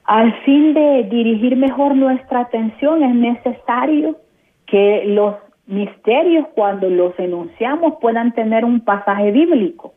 Al 0.05 0.33
fin 0.45 0.75
de 0.75 1.05
dirigir 1.11 1.57
mejor 1.57 1.97
nuestra 1.97 2.41
atención 2.41 3.03
es 3.03 3.15
necesario 3.15 4.17
que 4.67 5.03
los 5.07 5.35
misterios 5.67 6.47
cuando 6.55 6.89
los 6.89 7.19
enunciamos 7.19 7.95
puedan 8.01 8.33
tener 8.33 8.65
un 8.65 8.81
pasaje 8.81 9.33
bíblico, 9.33 9.93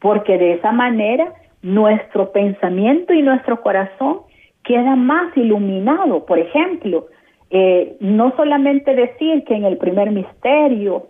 porque 0.00 0.36
de 0.38 0.54
esa 0.54 0.72
manera 0.72 1.32
nuestro 1.62 2.32
pensamiento 2.32 3.14
y 3.14 3.22
nuestro 3.22 3.62
corazón 3.62 4.22
queda 4.64 4.96
más 4.96 5.34
iluminado. 5.36 6.26
Por 6.26 6.38
ejemplo, 6.38 7.06
eh, 7.50 7.96
no 8.00 8.34
solamente 8.36 8.94
decir 8.94 9.44
que 9.44 9.54
en 9.54 9.64
el 9.64 9.76
primer 9.76 10.10
misterio 10.10 11.06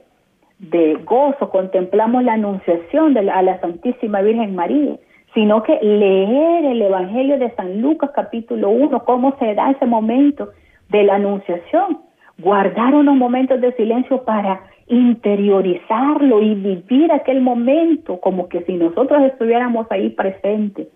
de 0.58 0.94
gozo 1.04 1.50
contemplamos 1.50 2.24
la 2.24 2.34
anunciación 2.34 3.14
de 3.14 3.30
a 3.30 3.42
la 3.42 3.60
Santísima 3.60 4.20
Virgen 4.22 4.54
María, 4.54 4.96
sino 5.34 5.62
que 5.62 5.78
leer 5.82 6.64
el 6.64 6.82
Evangelio 6.82 7.38
de 7.38 7.50
San 7.56 7.80
Lucas 7.80 8.10
capítulo 8.14 8.70
1, 8.70 9.04
cómo 9.04 9.36
se 9.38 9.54
da 9.54 9.70
ese 9.70 9.86
momento 9.86 10.50
de 10.90 11.02
la 11.02 11.16
anunciación, 11.16 11.98
guardar 12.38 12.94
unos 12.94 13.16
momentos 13.16 13.60
de 13.60 13.72
silencio 13.72 14.24
para 14.24 14.60
interiorizarlo 14.86 16.42
y 16.42 16.54
vivir 16.54 17.10
aquel 17.10 17.40
momento 17.40 18.20
como 18.20 18.48
que 18.48 18.62
si 18.62 18.74
nosotros 18.74 19.22
estuviéramos 19.22 19.86
ahí 19.90 20.10
presentes. 20.10 20.88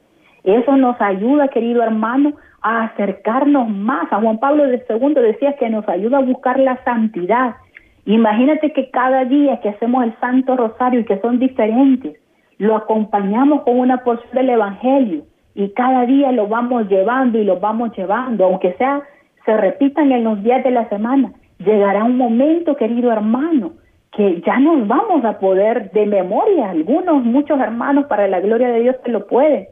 Eso 0.45 0.76
nos 0.76 1.00
ayuda, 1.00 1.49
querido 1.49 1.83
hermano, 1.83 2.35
a 2.62 2.85
acercarnos 2.85 3.68
más. 3.68 4.12
A 4.12 4.21
Juan 4.21 4.38
Pablo 4.38 4.64
II 4.66 5.14
decía 5.14 5.57
que 5.57 5.68
nos 5.68 5.88
ayuda 5.88 6.18
a 6.18 6.23
buscar 6.23 6.59
la 6.59 6.83
santidad. 6.85 7.57
Imagínate 8.04 8.73
que 8.73 8.90
cada 8.90 9.25
día 9.25 9.61
que 9.61 9.68
hacemos 9.68 10.04
el 10.04 10.14
Santo 10.21 10.57
Rosario 10.57 11.00
y 11.00 11.04
que 11.04 11.21
son 11.21 11.38
diferentes, 11.38 12.16
lo 12.57 12.77
acompañamos 12.77 13.62
con 13.62 13.79
una 13.79 13.98
porción 13.98 14.33
del 14.33 14.51
Evangelio 14.51 15.24
y 15.55 15.70
cada 15.70 16.07
día 16.07 16.33
lo 16.33 16.46
vamos 16.46 16.88
llevando 16.88 17.38
y 17.38 17.44
lo 17.44 17.61
vamos 17.61 17.96
llevando, 17.96 18.44
aunque 18.44 18.74
sea 18.74 19.03
se 19.44 19.57
repitan 19.57 20.12
en 20.12 20.24
los 20.24 20.42
días 20.42 20.62
de 20.62 20.70
la 20.70 20.88
semana, 20.90 21.33
llegará 21.59 22.05
un 22.05 22.18
momento, 22.18 22.77
querido 22.77 23.11
hermano, 23.11 23.72
que 24.12 24.42
ya 24.42 24.59
nos 24.59 24.87
vamos 24.87 25.24
a 25.24 25.38
poder 25.38 25.90
de 25.92 26.07
memoria, 26.07 26.70
algunos, 26.70 27.24
muchos 27.24 27.59
hermanos, 27.59 28.07
para 28.07 28.29
la 28.29 28.40
gloria 28.40 28.68
de 28.68 28.81
Dios 28.81 28.96
se 29.03 29.11
lo 29.11 29.27
pueden. 29.27 29.66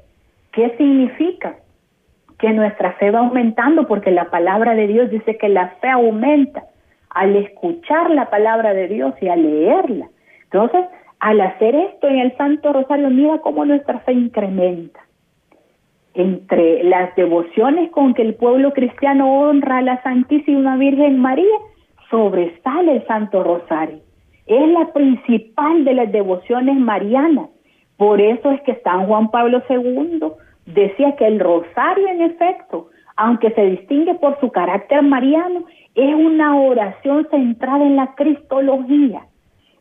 ¿Qué 0.57 0.75
significa? 0.79 1.57
Que 2.39 2.51
nuestra 2.55 2.93
fe 2.93 3.11
va 3.11 3.19
aumentando 3.19 3.87
porque 3.87 4.11
la 4.11 4.31
palabra 4.31 4.75
de 4.75 4.87
Dios 4.87 5.11
dice 5.11 5.37
que 5.37 5.51
la 5.51 5.69
fe 5.83 5.89
aumenta 5.91 6.65
al 7.11 7.37
escuchar 7.37 8.11
la 8.11 8.31
palabra 8.31 8.73
de 8.73 8.89
Dios 8.89 9.13
y 9.21 9.29
al 9.29 9.43
leerla. 9.43 10.09
Entonces, 10.45 10.87
al 11.21 11.43
hacer 11.43 11.75
esto 11.75 12.09
en 12.09 12.21
el 12.21 12.35
Santo 12.39 12.73
Rosario, 12.73 13.11
mira 13.11 13.39
cómo 13.43 13.67
nuestra 13.67 14.01
fe 14.01 14.15
incrementa 14.15 14.99
entre 16.15 16.85
las 16.85 17.15
devociones 17.17 17.91
con 17.91 18.15
que 18.15 18.23
el 18.23 18.35
pueblo 18.35 18.73
cristiano 18.73 19.41
honra 19.41 19.79
a 19.79 19.83
la 19.83 20.03
Santísima 20.03 20.79
Virgen 20.79 21.19
María, 21.19 21.59
sobresale 22.09 22.93
el 22.93 23.07
Santo 23.07 23.43
Rosario. 23.43 23.99
Es 24.47 24.69
la 24.71 24.91
principal 24.95 25.85
de 25.85 25.93
las 25.93 26.11
devociones 26.11 26.77
marianas. 26.77 27.51
Por 27.99 28.23
eso 28.23 28.53
es 28.53 28.63
que 28.63 28.81
San 28.83 29.07
Juan 29.07 29.31
Pablo 29.31 29.63
II 29.69 30.21
decía 30.67 31.17
que 31.17 31.27
el 31.27 31.41
rosario, 31.41 32.09
en 32.09 32.23
efecto, 32.23 32.89
aunque 33.17 33.51
se 33.53 33.63
distingue 33.63 34.15
por 34.15 34.39
su 34.41 34.51
carácter 34.51 35.03
mariano, 35.03 35.65
es 35.95 36.15
una 36.15 36.57
oración 36.57 37.27
centrada 37.31 37.85
en 37.85 37.97
la 37.97 38.15
cristología. 38.15 39.27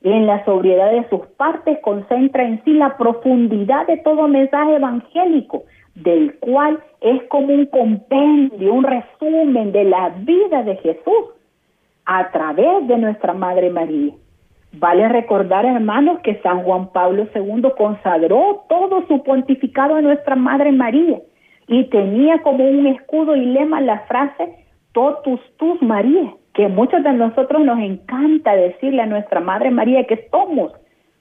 En 0.01 0.27
la 0.27 0.45
sobriedad 0.45 0.91
de 0.91 1.09
sus 1.09 1.21
partes 1.35 1.79
concentra 1.81 2.43
en 2.43 2.63
sí 2.63 2.73
la 2.73 2.95
profundidad 2.95 3.87
de 3.87 3.97
todo 3.97 4.27
mensaje 4.27 4.75
evangélico, 4.75 5.63
del 5.95 6.37
cual 6.39 6.79
es 7.01 7.23
como 7.23 7.53
un 7.53 7.65
compendio, 7.65 8.73
un 8.73 8.83
resumen 8.83 9.71
de 9.71 9.83
la 9.85 10.09
vida 10.09 10.63
de 10.63 10.75
Jesús 10.77 11.33
a 12.05 12.31
través 12.31 12.87
de 12.87 12.97
nuestra 12.97 13.33
Madre 13.33 13.69
María. 13.69 14.13
Vale 14.77 15.07
recordar, 15.07 15.65
hermanos, 15.65 16.19
que 16.19 16.41
San 16.41 16.63
Juan 16.63 16.91
Pablo 16.91 17.27
II 17.33 17.71
consagró 17.77 18.65
todo 18.67 19.05
su 19.07 19.23
pontificado 19.23 19.95
a 19.95 20.01
nuestra 20.01 20.35
Madre 20.35 20.71
María 20.71 21.19
y 21.67 21.85
tenía 21.85 22.41
como 22.41 22.67
un 22.67 22.87
escudo 22.87 23.35
y 23.35 23.45
lema 23.45 23.79
la 23.81 23.99
frase 24.01 24.65
totus 24.91 25.39
tus 25.57 25.81
María, 25.81 26.33
que 26.53 26.67
muchos 26.67 27.03
de 27.03 27.13
nosotros 27.13 27.63
nos 27.63 27.79
encanta 27.79 28.55
decirle 28.55 29.01
a 29.01 29.05
nuestra 29.05 29.39
Madre 29.39 29.71
María 29.71 30.05
que 30.05 30.27
somos 30.29 30.73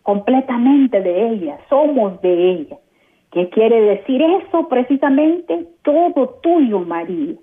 completamente 0.03 1.01
de 1.01 1.29
ella, 1.29 1.59
somos 1.69 2.21
de 2.23 2.51
ella. 2.51 2.77
¿Qué 3.31 3.49
quiere 3.51 3.81
decir 3.81 4.23
eso? 4.23 4.69
Precisamente 4.69 5.67
todo 5.83 6.39
tuyo, 6.43 6.81
María. 6.81 7.35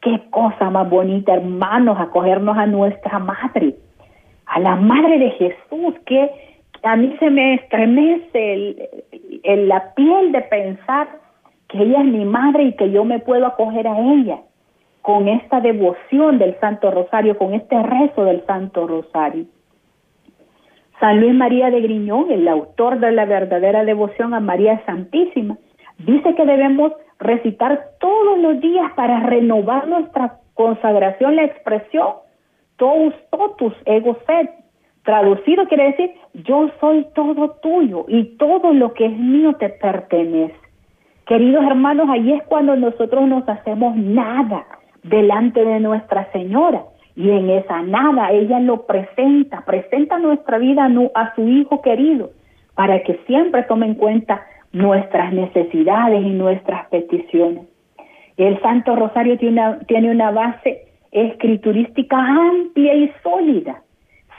Qué 0.00 0.22
cosa 0.30 0.70
más 0.70 0.88
bonita, 0.88 1.34
hermanos, 1.34 1.98
acogernos 1.98 2.56
a 2.56 2.66
nuestra 2.66 3.18
madre, 3.18 3.74
a 4.46 4.60
la 4.60 4.76
madre 4.76 5.18
de 5.18 5.30
Jesús, 5.32 5.94
que 6.06 6.30
a 6.82 6.96
mí 6.96 7.14
se 7.18 7.30
me 7.30 7.54
estremece 7.54 8.52
el, 9.42 9.68
la 9.68 9.94
piel 9.94 10.32
de 10.32 10.42
pensar 10.42 11.08
que 11.68 11.82
ella 11.82 12.00
es 12.00 12.06
mi 12.06 12.24
madre 12.24 12.64
y 12.64 12.72
que 12.74 12.90
yo 12.90 13.04
me 13.04 13.18
puedo 13.18 13.46
acoger 13.46 13.88
a 13.88 13.98
ella 13.98 14.38
con 15.02 15.28
esta 15.28 15.60
devoción 15.60 16.38
del 16.38 16.58
Santo 16.60 16.90
Rosario, 16.90 17.38
con 17.38 17.54
este 17.54 17.80
rezo 17.82 18.24
del 18.24 18.44
Santo 18.46 18.86
Rosario. 18.86 19.46
San 21.00 21.20
Luis 21.20 21.34
María 21.34 21.70
de 21.70 21.80
Griñón, 21.80 22.30
el 22.30 22.48
autor 22.48 22.98
de 23.00 23.12
la 23.12 23.24
verdadera 23.24 23.84
devoción 23.84 24.32
a 24.34 24.40
María 24.40 24.82
Santísima, 24.86 25.58
dice 25.98 26.34
que 26.34 26.44
debemos 26.44 26.92
recitar 27.18 27.80
todos 28.00 28.38
los 28.38 28.60
días 28.60 28.92
para 28.94 29.20
renovar 29.20 29.88
nuestra 29.88 30.38
consagración 30.54 31.36
la 31.36 31.44
expresión 31.44 32.14
tous 32.76 33.14
totus 33.30 33.74
ego 33.84 34.16
sed. 34.26 34.48
Traducido 35.02 35.66
quiere 35.68 35.92
decir 35.92 36.10
yo 36.34 36.70
soy 36.80 37.06
todo 37.14 37.56
tuyo 37.62 38.04
y 38.08 38.36
todo 38.36 38.72
lo 38.72 38.92
que 38.94 39.06
es 39.06 39.16
mío 39.16 39.54
te 39.54 39.68
pertenece. 39.68 40.56
Queridos 41.26 41.64
hermanos, 41.64 42.08
ahí 42.08 42.32
es 42.32 42.42
cuando 42.44 42.76
nosotros 42.76 43.26
nos 43.28 43.48
hacemos 43.48 43.96
nada 43.96 44.64
delante 45.02 45.64
de 45.64 45.80
Nuestra 45.80 46.30
Señora 46.32 46.84
y 47.16 47.30
en 47.30 47.50
esa 47.50 47.82
nada 47.82 48.30
ella 48.30 48.60
lo 48.60 48.86
presenta, 48.86 49.64
presenta 49.64 50.18
nuestra 50.18 50.58
vida 50.58 50.88
a 51.14 51.34
su 51.34 51.48
Hijo 51.48 51.80
querido, 51.80 52.30
para 52.74 53.02
que 53.02 53.18
siempre 53.26 53.62
tome 53.62 53.86
en 53.86 53.94
cuenta 53.94 54.44
nuestras 54.72 55.32
necesidades 55.32 56.22
y 56.22 56.30
nuestras 56.30 56.86
peticiones. 56.88 57.64
El 58.36 58.60
Santo 58.60 58.94
Rosario 58.94 59.38
tiene 59.38 59.62
una, 59.62 59.78
tiene 59.80 60.10
una 60.10 60.30
base 60.30 60.85
escriturística 61.12 62.16
amplia 62.16 62.94
y 62.94 63.12
sólida. 63.22 63.82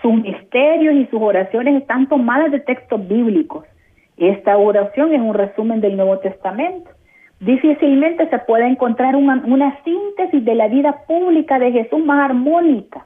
Sus 0.01 0.13
misterios 0.13 0.95
y 0.95 1.05
sus 1.07 1.21
oraciones 1.21 1.81
están 1.81 2.07
tomadas 2.07 2.51
de 2.51 2.59
textos 2.59 3.07
bíblicos. 3.07 3.65
Esta 4.17 4.57
oración 4.57 5.13
es 5.13 5.21
un 5.21 5.33
resumen 5.33 5.81
del 5.81 5.95
Nuevo 5.95 6.19
Testamento. 6.19 6.89
Difícilmente 7.39 8.27
se 8.29 8.39
puede 8.39 8.67
encontrar 8.67 9.15
una, 9.15 9.43
una 9.45 9.77
síntesis 9.83 10.43
de 10.43 10.55
la 10.55 10.67
vida 10.67 11.03
pública 11.07 11.59
de 11.59 11.71
Jesús 11.71 12.03
más 12.03 12.29
armónica, 12.29 13.05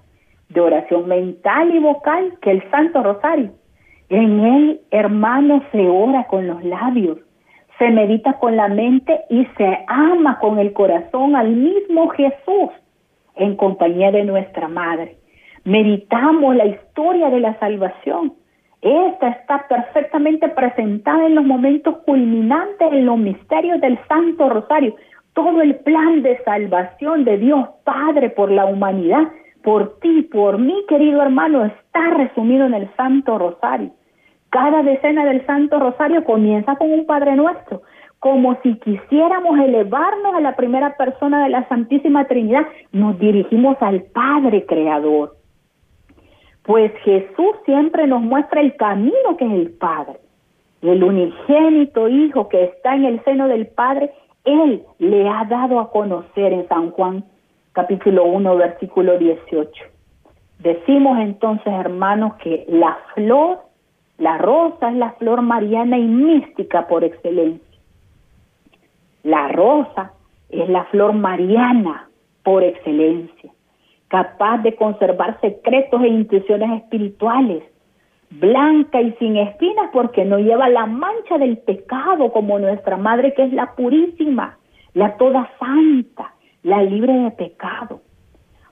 de 0.50 0.62
oración 0.62 1.08
mental 1.08 1.74
y 1.74 1.80
vocal 1.80 2.34
que 2.42 2.52
el 2.52 2.70
Santo 2.72 3.04
Rosario. 3.04 3.52
En 4.10 4.40
él, 4.40 4.82
hermano, 4.92 5.64
se 5.72 5.88
ora 5.88 6.26
con 6.26 6.48
los 6.48 6.64
labios, 6.64 7.18
se 7.78 7.90
medita 7.90 8.34
con 8.34 8.56
la 8.56 8.68
mente 8.68 9.22
y 9.30 9.46
se 9.58 9.80
ama 9.88 10.40
con 10.40 10.60
el 10.60 10.74
corazón 10.74 11.36
al 11.36 11.50
mismo 11.50 12.10
Jesús 12.10 12.70
en 13.36 13.56
compañía 13.56 14.12
de 14.12 14.24
nuestra 14.24 14.68
Madre. 14.68 15.18
Meditamos 15.64 16.56
la 16.56 16.66
historia 16.66 17.30
de 17.30 17.40
la 17.40 17.58
salvación. 17.60 18.34
Esta 18.82 19.30
está 19.30 19.68
perfectamente 19.68 20.50
presentada 20.50 21.28
en 21.28 21.36
los 21.36 21.46
momentos 21.46 21.98
culminantes 22.00 22.92
en 22.92 23.06
los 23.06 23.18
misterios 23.18 23.80
del 23.80 24.00
Santo 24.08 24.50
Rosario. 24.50 24.96
Todo 25.34 25.62
el 25.62 25.76
plan 25.76 26.24
de 26.24 26.44
salvación 26.44 27.24
de 27.24 27.38
Dios 27.38 27.70
Padre 27.84 28.32
por 28.32 28.52
la 28.52 28.66
humanidad, 28.66 29.28
por 29.64 30.00
ti, 30.00 30.24
por 30.24 30.58
mí, 30.58 30.84
querido 30.88 31.22
hermano, 31.22 31.66
está 31.66 32.10
resumido 32.10 32.66
en 32.66 32.74
el 32.74 32.90
Santo 32.96 33.38
Rosario. 33.38 33.92
Cada 34.50 34.84
decena 34.84 35.26
del 35.26 35.46
Santo 35.46 35.80
Rosario 35.80 36.24
comienza 36.24 36.76
con 36.76 36.92
un 36.92 37.06
Padre 37.06 37.36
Nuestro, 37.36 37.84
como 38.22 38.56
si 38.62 38.76
quisiéramos 38.76 39.60
elevarnos 39.60 40.36
a 40.36 40.42
la 40.42 40.56
primera 40.56 40.96
persona 40.96 41.44
de 41.44 41.50
la 41.50 41.68
Santísima 41.68 42.26
Trinidad, 42.26 42.68
nos 42.92 43.18
dirigimos 43.18 43.76
al 43.82 44.04
Padre 44.04 44.64
Creador. 44.68 45.36
Pues 46.62 46.92
Jesús 47.04 47.56
siempre 47.66 48.06
nos 48.06 48.22
muestra 48.22 48.62
el 48.62 48.76
camino 48.76 49.38
que 49.40 49.46
es 49.46 49.52
el 49.52 49.72
Padre. 49.72 50.20
El 50.84 51.04
unigénito 51.04 52.08
Hijo 52.08 52.48
que 52.48 52.66
está 52.66 52.96
en 52.96 53.06
el 53.06 53.24
seno 53.24 53.48
del 53.48 53.66
Padre, 53.66 54.12
Él 54.46 54.84
le 55.00 55.28
ha 55.28 55.44
dado 55.46 55.80
a 55.80 55.90
conocer 55.90 56.54
en 56.54 56.68
San 56.68 56.92
Juan 56.92 57.24
capítulo 57.72 58.26
1, 58.26 58.56
versículo 58.56 59.18
18. 59.18 59.84
Decimos 60.60 61.18
entonces, 61.22 61.74
hermanos, 61.74 62.36
que 62.36 62.66
la 62.70 63.00
flor 63.16 63.62
la 64.20 64.38
rosa 64.38 64.92
es 64.92 64.96
la 64.98 65.14
flor 65.14 65.42
mariana 65.42 65.98
y 65.98 66.06
mística 66.06 66.88
por 66.88 67.04
excelencia. 67.04 67.71
La 69.24 69.48
rosa 69.50 70.14
es 70.50 70.68
la 70.70 70.86
flor 70.86 71.14
mariana 71.14 72.10
por 72.44 72.64
excelencia, 72.64 73.52
capaz 74.08 74.60
de 74.60 74.76
conservar 74.76 75.40
secretos 75.42 76.02
e 76.02 76.08
intuiciones 76.08 76.82
espirituales, 76.82 77.64
blanca 78.32 79.02
y 79.02 79.12
sin 79.14 79.38
espinas 79.38 79.90
porque 79.94 80.26
no 80.26 80.40
lleva 80.40 80.70
la 80.70 80.86
mancha 80.86 81.38
del 81.38 81.58
pecado 81.60 82.32
como 82.32 82.60
nuestra 82.60 82.98
madre 82.98 83.34
que 83.34 83.44
es 83.44 83.54
la 83.54 83.76
purísima, 83.76 84.58
la 84.94 85.18
toda 85.18 85.50
santa, 85.60 86.34
la 86.64 86.82
libre 86.82 87.14
de 87.14 87.32
pecado. 87.32 88.02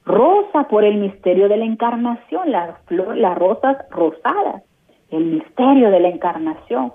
Rosa 0.06 0.68
por 0.68 0.84
el 0.84 0.98
misterio 0.98 1.48
de 1.48 1.58
la 1.58 1.66
encarnación, 1.66 2.52
las, 2.52 2.76
las 2.90 3.38
rosas 3.38 3.78
rosadas 3.92 4.64
el 5.12 5.26
misterio 5.26 5.90
de 5.92 6.00
la 6.00 6.10
encarnación, 6.10 6.94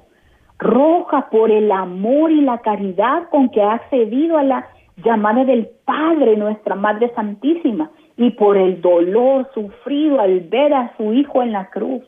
roja 0.58 1.28
por 1.30 1.50
el 1.50 1.70
amor 1.72 2.30
y 2.30 2.40
la 2.40 2.58
caridad 2.58 3.28
con 3.30 3.48
que 3.50 3.62
ha 3.62 3.74
accedido 3.74 4.38
a 4.38 4.42
la 4.42 4.66
llamada 5.04 5.44
del 5.44 5.68
Padre, 5.84 6.36
nuestra 6.36 6.74
Madre 6.74 7.12
Santísima, 7.14 7.90
y 8.16 8.30
por 8.30 8.56
el 8.56 8.80
dolor 8.80 9.50
sufrido 9.54 10.20
al 10.20 10.40
ver 10.40 10.72
a 10.72 10.96
su 10.96 11.12
Hijo 11.12 11.42
en 11.42 11.52
la 11.52 11.66
cruz. 11.70 12.02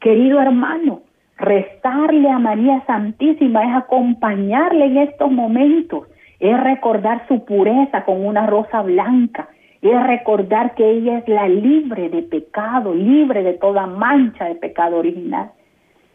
Querido 0.00 0.40
hermano, 0.40 1.02
rezarle 1.36 2.30
a 2.30 2.38
María 2.38 2.84
Santísima 2.86 3.64
es 3.64 3.76
acompañarle 3.76 4.86
en 4.86 4.98
estos 4.98 5.30
momentos, 5.30 6.06
es 6.38 6.60
recordar 6.60 7.26
su 7.28 7.44
pureza 7.44 8.04
con 8.04 8.24
una 8.24 8.46
rosa 8.46 8.82
blanca, 8.82 9.48
es 9.80 10.02
recordar 10.06 10.74
que 10.76 10.88
ella 10.88 11.18
es 11.18 11.28
la 11.28 11.48
libre 11.48 12.08
de 12.08 12.22
pecado, 12.22 12.94
libre 12.94 13.42
de 13.42 13.54
toda 13.54 13.86
mancha 13.86 14.44
de 14.44 14.54
pecado 14.54 14.98
original. 14.98 15.50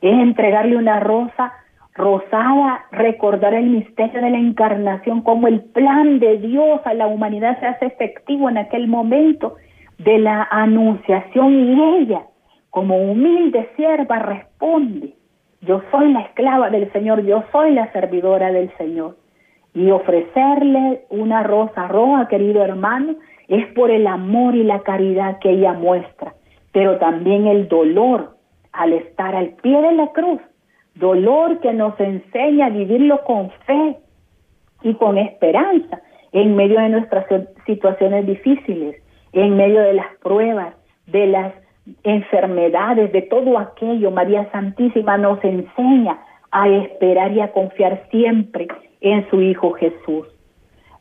Es 0.02 0.14
entregarle 0.14 0.78
una 0.78 1.00
rosa 1.00 1.54
rosada, 1.98 2.86
recordar 2.92 3.56
el 3.56 3.66
misterio 3.68 4.22
de 4.22 4.30
la 4.30 4.38
encarnación, 4.38 5.22
como 5.22 5.48
el 5.48 5.62
plan 5.62 6.20
de 6.20 6.38
Dios 6.38 6.80
a 6.86 6.94
la 6.94 7.08
humanidad 7.08 7.60
se 7.60 7.66
hace 7.66 7.88
efectivo 7.88 8.50
en 8.50 8.60
aquel 8.60 8.88
momento 8.88 9.56
de 9.98 10.20
la 10.20 10.48
anunciación 10.52 11.54
y 11.54 11.98
ella, 11.98 12.22
como 12.70 12.98
humilde 12.98 13.70
sierva, 13.76 14.20
responde, 14.20 15.16
yo 15.62 15.82
soy 15.90 16.14
la 16.14 16.22
esclava 16.22 16.70
del 16.70 16.92
Señor, 16.92 17.26
yo 17.26 17.44
soy 17.52 17.72
la 17.74 17.92
servidora 17.92 18.52
del 18.52 18.72
Señor. 18.78 19.18
Y 19.74 19.92
ofrecerle 19.92 21.02
una 21.10 21.44
rosa 21.44 21.88
roja, 21.88 22.28
querido 22.28 22.64
hermano, 22.64 23.16
es 23.48 23.66
por 23.74 23.90
el 23.90 24.06
amor 24.08 24.56
y 24.56 24.64
la 24.64 24.82
caridad 24.82 25.40
que 25.40 25.52
ella 25.52 25.74
muestra, 25.74 26.34
pero 26.72 26.98
también 26.98 27.48
el 27.48 27.68
dolor 27.68 28.37
al 28.78 28.94
estar 28.94 29.36
al 29.36 29.50
pie 29.62 29.82
de 29.82 29.92
la 29.94 30.08
cruz, 30.14 30.40
dolor 30.96 31.60
que 31.60 31.74
nos 31.74 32.00
enseña 32.00 32.68
a 32.68 32.70
vivirlo 32.70 33.24
con 33.24 33.50
fe 33.66 33.98
y 34.84 34.94
con 34.96 35.18
esperanza 35.18 36.02
en 36.32 36.56
medio 36.56 36.80
de 36.80 36.90
nuestras 36.90 37.26
situaciones 37.66 38.26
difíciles, 38.26 39.02
en 39.34 39.56
medio 39.56 39.82
de 39.82 39.94
las 39.94 40.16
pruebas, 40.22 40.76
de 41.08 41.28
las 41.28 41.54
enfermedades, 42.04 43.12
de 43.12 43.24
todo 43.24 43.58
aquello. 43.58 44.12
María 44.12 44.50
Santísima 44.52 45.18
nos 45.18 45.44
enseña 45.44 46.20
a 46.52 46.70
esperar 46.70 47.32
y 47.34 47.42
a 47.42 47.52
confiar 47.52 48.04
siempre 48.12 48.68
en 49.02 49.28
su 49.30 49.42
Hijo 49.42 49.74
Jesús. 49.74 50.28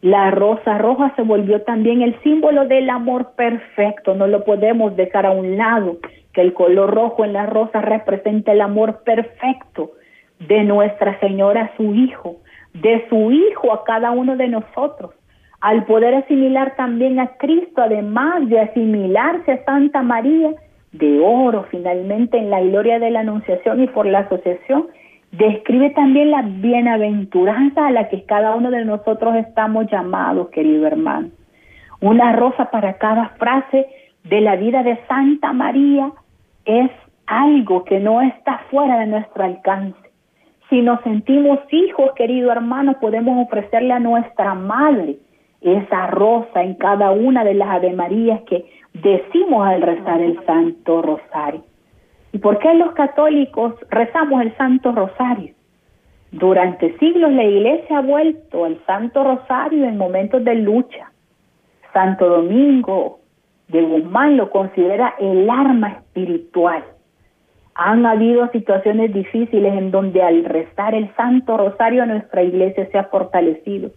La 0.02 0.30
rosa 0.30 0.78
roja 0.78 1.12
se 1.16 1.22
volvió 1.22 1.62
también 1.62 2.02
el 2.02 2.20
símbolo 2.22 2.66
del 2.66 2.90
amor 2.90 3.32
perfecto, 3.36 4.14
no 4.14 4.26
lo 4.26 4.44
podemos 4.44 4.94
dejar 4.96 5.26
a 5.26 5.30
un 5.30 5.56
lado, 5.56 5.98
que 6.32 6.42
el 6.42 6.52
color 6.52 6.94
rojo 6.94 7.24
en 7.24 7.32
la 7.32 7.46
rosa 7.46 7.80
representa 7.80 8.52
el 8.52 8.60
amor 8.60 9.02
perfecto 9.04 9.92
de 10.38 10.64
Nuestra 10.64 11.18
Señora 11.20 11.72
su 11.76 11.94
Hijo, 11.94 12.36
de 12.74 13.06
su 13.08 13.32
Hijo 13.32 13.72
a 13.72 13.84
cada 13.84 14.10
uno 14.10 14.36
de 14.36 14.48
nosotros, 14.48 15.12
al 15.60 15.84
poder 15.86 16.14
asimilar 16.14 16.76
también 16.76 17.18
a 17.18 17.36
Cristo, 17.38 17.80
además 17.80 18.46
de 18.48 18.60
asimilarse 18.60 19.52
a 19.52 19.64
Santa 19.64 20.02
María, 20.02 20.54
de 20.92 21.20
oro 21.20 21.66
finalmente 21.70 22.36
en 22.36 22.50
la 22.50 22.60
gloria 22.60 22.98
de 22.98 23.10
la 23.10 23.20
Anunciación 23.20 23.82
y 23.82 23.86
por 23.86 24.06
la 24.06 24.20
asociación, 24.20 24.88
describe 25.38 25.90
también 25.90 26.30
la 26.30 26.42
bienaventuranza 26.42 27.86
a 27.86 27.90
la 27.90 28.08
que 28.08 28.24
cada 28.24 28.54
uno 28.54 28.70
de 28.70 28.84
nosotros 28.84 29.36
estamos 29.36 29.86
llamados, 29.90 30.48
querido 30.48 30.86
hermano. 30.86 31.28
Una 32.00 32.32
rosa 32.32 32.70
para 32.70 32.98
cada 32.98 33.30
frase 33.30 33.86
de 34.24 34.40
la 34.40 34.56
vida 34.56 34.82
de 34.82 34.98
Santa 35.08 35.52
María 35.52 36.12
es 36.64 36.90
algo 37.26 37.84
que 37.84 38.00
no 38.00 38.22
está 38.22 38.58
fuera 38.70 38.98
de 38.98 39.06
nuestro 39.06 39.44
alcance. 39.44 39.98
Si 40.68 40.80
nos 40.80 41.00
sentimos 41.02 41.60
hijos, 41.70 42.12
querido 42.16 42.50
hermano, 42.50 42.98
podemos 43.00 43.46
ofrecerle 43.46 43.92
a 43.92 44.00
nuestra 44.00 44.54
madre 44.54 45.16
esa 45.60 46.08
rosa 46.08 46.62
en 46.62 46.74
cada 46.74 47.10
una 47.12 47.44
de 47.44 47.54
las 47.54 47.68
Ave 47.68 47.92
Marías 47.92 48.40
que 48.42 48.64
decimos 48.94 49.66
al 49.66 49.82
rezar 49.82 50.20
el 50.20 50.44
Santo 50.44 51.02
Rosario. 51.02 51.62
¿Y 52.36 52.38
por 52.38 52.58
qué 52.58 52.74
los 52.74 52.92
católicos 52.92 53.72
rezamos 53.88 54.42
el 54.42 54.54
Santo 54.58 54.92
Rosario? 54.92 55.54
Durante 56.32 56.94
siglos 56.98 57.32
la 57.32 57.44
Iglesia 57.44 57.96
ha 57.96 58.02
vuelto 58.02 58.66
al 58.66 58.78
Santo 58.84 59.24
Rosario 59.24 59.86
en 59.86 59.96
momentos 59.96 60.44
de 60.44 60.54
lucha. 60.56 61.10
Santo 61.94 62.28
Domingo 62.28 63.20
de 63.68 63.80
Guzmán 63.80 64.36
lo 64.36 64.50
considera 64.50 65.14
el 65.18 65.48
arma 65.48 65.92
espiritual. 65.92 66.84
Han 67.74 68.04
habido 68.04 68.50
situaciones 68.50 69.14
difíciles 69.14 69.72
en 69.72 69.90
donde 69.90 70.22
al 70.22 70.44
rezar 70.44 70.94
el 70.94 71.10
Santo 71.14 71.56
Rosario 71.56 72.04
nuestra 72.04 72.42
iglesia 72.42 72.86
se 72.92 72.98
ha 72.98 73.04
fortalecido. 73.04 73.92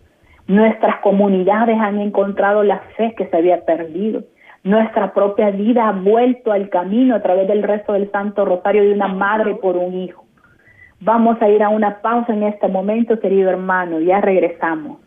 Nuestras 0.48 1.02
comunidades 1.02 1.78
han 1.78 2.00
encontrado 2.00 2.64
la 2.64 2.80
fe 2.96 3.14
que 3.18 3.28
se 3.28 3.36
había 3.36 3.66
perdido. 3.66 4.24
Nuestra 4.64 5.14
propia 5.14 5.52
vida 5.52 5.88
ha 5.88 5.94
vuelto 5.94 6.52
al 6.52 6.70
camino 6.70 7.16
a 7.16 7.22
través 7.22 7.48
del 7.48 7.64
resto 7.64 7.94
del 7.94 8.12
Santo 8.12 8.44
Rosario 8.44 8.84
de 8.84 8.94
una 8.94 9.08
madre 9.08 9.56
por 9.56 9.78
un 9.78 9.94
hijo. 9.94 10.26
Vamos 11.00 11.42
a 11.42 11.48
ir 11.48 11.64
a 11.64 11.70
una 11.70 12.02
pausa 12.02 12.34
en 12.34 12.44
este 12.44 12.68
momento, 12.68 13.18
querido 13.20 13.50
hermano. 13.50 14.02
Ya 14.02 14.20
regresamos. 14.20 15.00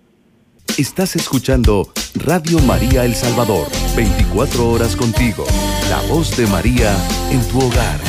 Estás 0.78 1.16
escuchando 1.16 1.82
Radio 2.24 2.58
María 2.66 3.04
El 3.04 3.12
Salvador, 3.12 3.66
24 3.94 4.70
horas 4.70 4.96
contigo. 4.96 5.44
La 5.90 6.00
voz 6.08 6.34
de 6.38 6.46
María 6.46 6.88
en 7.30 7.40
tu 7.50 7.58
hogar. 7.58 8.00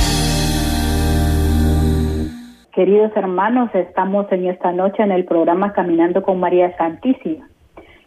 Queridos 2.72 3.12
hermanos, 3.18 3.70
estamos 3.74 4.32
en 4.32 4.48
esta 4.48 4.72
noche 4.72 5.04
en 5.04 5.12
el 5.12 5.26
programa 5.26 5.74
Caminando 5.74 6.24
con 6.24 6.40
María 6.40 6.76
Santísima 6.78 7.50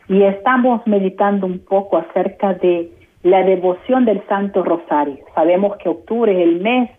y 0.09 0.23
estamos 0.23 0.81
meditando 0.87 1.47
un 1.47 1.59
poco 1.59 1.99
acerca 1.99 2.55
de 2.55 2.96
la 3.27 3.43
devoción 3.43 4.05
del 4.05 4.23
Santo 4.29 4.63
Rosario. 4.63 5.19
Sabemos 5.35 5.77
que 5.79 5.89
octubre 5.89 6.33
es 6.33 6.47
el 6.47 6.61
mes 6.61 6.91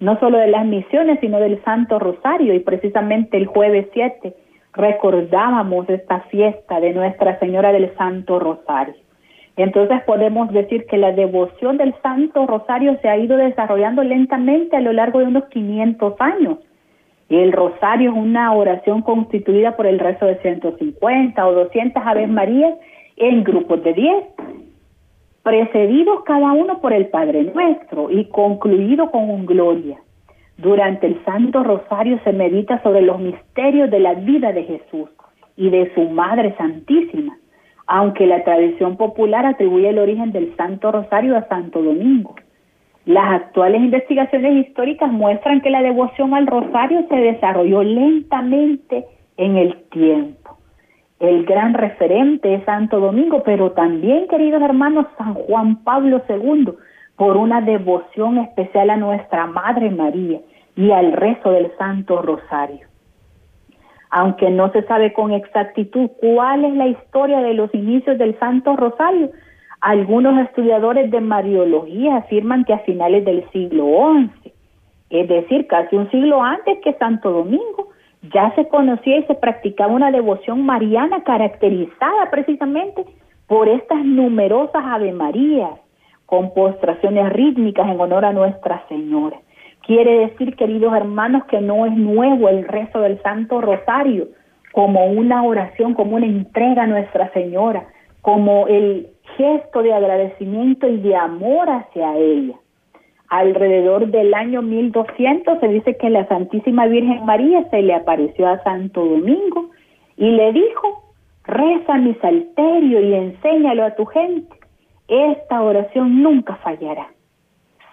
no 0.00 0.18
solo 0.18 0.38
de 0.38 0.48
las 0.48 0.66
misiones, 0.66 1.18
sino 1.20 1.38
del 1.38 1.62
Santo 1.62 1.98
Rosario 1.98 2.52
y 2.54 2.60
precisamente 2.60 3.36
el 3.36 3.46
jueves 3.46 3.86
7 3.92 4.34
recordábamos 4.72 5.88
esta 5.88 6.20
fiesta 6.30 6.80
de 6.80 6.92
Nuestra 6.92 7.38
Señora 7.38 7.72
del 7.72 7.94
Santo 7.96 8.38
Rosario. 8.40 8.94
Entonces 9.56 10.02
podemos 10.02 10.52
decir 10.52 10.84
que 10.86 10.98
la 10.98 11.12
devoción 11.12 11.76
del 11.78 11.94
Santo 12.02 12.46
Rosario 12.46 12.96
se 13.00 13.08
ha 13.08 13.16
ido 13.16 13.36
desarrollando 13.36 14.02
lentamente 14.02 14.76
a 14.76 14.80
lo 14.80 14.92
largo 14.92 15.20
de 15.20 15.26
unos 15.26 15.44
500 15.46 16.14
años. 16.20 16.58
El 17.28 17.52
rosario 17.52 18.10
es 18.10 18.16
una 18.16 18.52
oración 18.52 19.02
constituida 19.02 19.76
por 19.76 19.86
el 19.86 19.98
rezo 19.98 20.26
de 20.26 20.38
150 20.42 21.46
o 21.46 21.52
200 21.52 22.02
Aves 22.04 22.28
Marías 22.28 22.74
en 23.16 23.44
grupos 23.44 23.82
de 23.82 23.92
10, 23.94 24.24
precedidos 25.48 26.24
cada 26.24 26.52
uno 26.52 26.78
por 26.78 26.92
el 26.92 27.06
Padre 27.06 27.44
Nuestro 27.54 28.10
y 28.10 28.26
concluido 28.26 29.10
con 29.10 29.30
un 29.30 29.46
gloria. 29.46 29.96
Durante 30.58 31.06
el 31.06 31.24
Santo 31.24 31.62
Rosario 31.62 32.20
se 32.22 32.34
medita 32.34 32.82
sobre 32.82 33.00
los 33.00 33.18
misterios 33.18 33.90
de 33.90 33.98
la 33.98 34.12
vida 34.12 34.52
de 34.52 34.64
Jesús 34.64 35.08
y 35.56 35.70
de 35.70 35.90
su 35.94 36.02
Madre 36.10 36.54
Santísima, 36.58 37.38
aunque 37.86 38.26
la 38.26 38.44
tradición 38.44 38.98
popular 38.98 39.46
atribuye 39.46 39.88
el 39.88 39.98
origen 39.98 40.32
del 40.32 40.54
Santo 40.54 40.92
Rosario 40.92 41.34
a 41.34 41.48
Santo 41.48 41.80
Domingo. 41.82 42.34
Las 43.06 43.40
actuales 43.40 43.80
investigaciones 43.80 44.66
históricas 44.66 45.10
muestran 45.10 45.62
que 45.62 45.70
la 45.70 45.80
devoción 45.80 46.34
al 46.34 46.46
rosario 46.46 47.06
se 47.08 47.16
desarrolló 47.16 47.82
lentamente 47.82 49.06
en 49.38 49.56
el 49.56 49.76
tiempo. 49.84 50.37
El 51.20 51.44
gran 51.44 51.74
referente 51.74 52.54
es 52.54 52.64
Santo 52.64 53.00
Domingo, 53.00 53.42
pero 53.42 53.72
también, 53.72 54.28
queridos 54.28 54.62
hermanos, 54.62 55.06
San 55.16 55.34
Juan 55.34 55.82
Pablo 55.82 56.22
II, 56.28 56.74
por 57.16 57.36
una 57.36 57.60
devoción 57.60 58.38
especial 58.38 58.90
a 58.90 58.96
nuestra 58.96 59.46
Madre 59.46 59.90
María 59.90 60.40
y 60.76 60.92
al 60.92 61.12
rezo 61.12 61.50
del 61.50 61.72
Santo 61.76 62.22
Rosario. 62.22 62.86
Aunque 64.10 64.48
no 64.50 64.70
se 64.70 64.82
sabe 64.84 65.12
con 65.12 65.32
exactitud 65.32 66.08
cuál 66.20 66.64
es 66.64 66.74
la 66.74 66.86
historia 66.86 67.40
de 67.40 67.54
los 67.54 67.74
inicios 67.74 68.16
del 68.16 68.38
Santo 68.38 68.76
Rosario, 68.76 69.30
algunos 69.80 70.38
estudiadores 70.46 71.10
de 71.10 71.20
Mariología 71.20 72.18
afirman 72.18 72.64
que 72.64 72.74
a 72.74 72.78
finales 72.80 73.24
del 73.24 73.48
siglo 73.50 73.86
XI, 74.42 74.52
es 75.10 75.28
decir, 75.28 75.66
casi 75.66 75.96
un 75.96 76.08
siglo 76.10 76.42
antes 76.42 76.78
que 76.84 76.94
Santo 76.94 77.30
Domingo, 77.30 77.88
ya 78.32 78.54
se 78.54 78.68
conocía 78.68 79.18
y 79.18 79.24
se 79.24 79.34
practicaba 79.34 79.92
una 79.92 80.10
devoción 80.10 80.64
mariana 80.64 81.22
caracterizada 81.24 82.30
precisamente 82.30 83.04
por 83.46 83.68
estas 83.68 84.04
numerosas 84.04 84.82
Ave 84.84 85.12
Marías, 85.12 85.78
con 86.26 86.52
postraciones 86.52 87.32
rítmicas 87.32 87.88
en 87.88 88.00
honor 88.00 88.24
a 88.24 88.32
Nuestra 88.32 88.84
Señora. 88.88 89.38
Quiere 89.86 90.28
decir, 90.28 90.54
queridos 90.56 90.94
hermanos, 90.94 91.44
que 91.46 91.60
no 91.60 91.86
es 91.86 91.96
nuevo 91.96 92.48
el 92.50 92.68
rezo 92.68 93.00
del 93.00 93.20
Santo 93.22 93.60
Rosario 93.62 94.28
como 94.72 95.06
una 95.06 95.42
oración, 95.42 95.94
como 95.94 96.16
una 96.16 96.26
entrega 96.26 96.82
a 96.82 96.86
Nuestra 96.86 97.32
Señora, 97.32 97.86
como 98.20 98.66
el 98.66 99.08
gesto 99.36 99.82
de 99.82 99.94
agradecimiento 99.94 100.86
y 100.86 100.98
de 100.98 101.16
amor 101.16 101.70
hacia 101.70 102.16
ella. 102.16 102.56
Alrededor 103.28 104.08
del 104.08 104.32
año 104.34 104.62
1200 104.62 105.60
se 105.60 105.68
dice 105.68 105.96
que 105.96 106.10
la 106.10 106.26
Santísima 106.28 106.86
Virgen 106.86 107.24
María 107.24 107.68
se 107.70 107.82
le 107.82 107.94
apareció 107.94 108.48
a 108.48 108.62
Santo 108.62 109.04
Domingo 109.04 109.70
y 110.16 110.30
le 110.30 110.52
dijo, 110.52 111.12
reza 111.44 111.98
mi 111.98 112.14
salterio 112.14 113.00
y 113.00 113.14
enséñalo 113.14 113.84
a 113.84 113.94
tu 113.94 114.06
gente 114.06 114.58
esta 115.08 115.62
oración 115.62 116.22
nunca 116.22 116.56
fallará. 116.56 117.08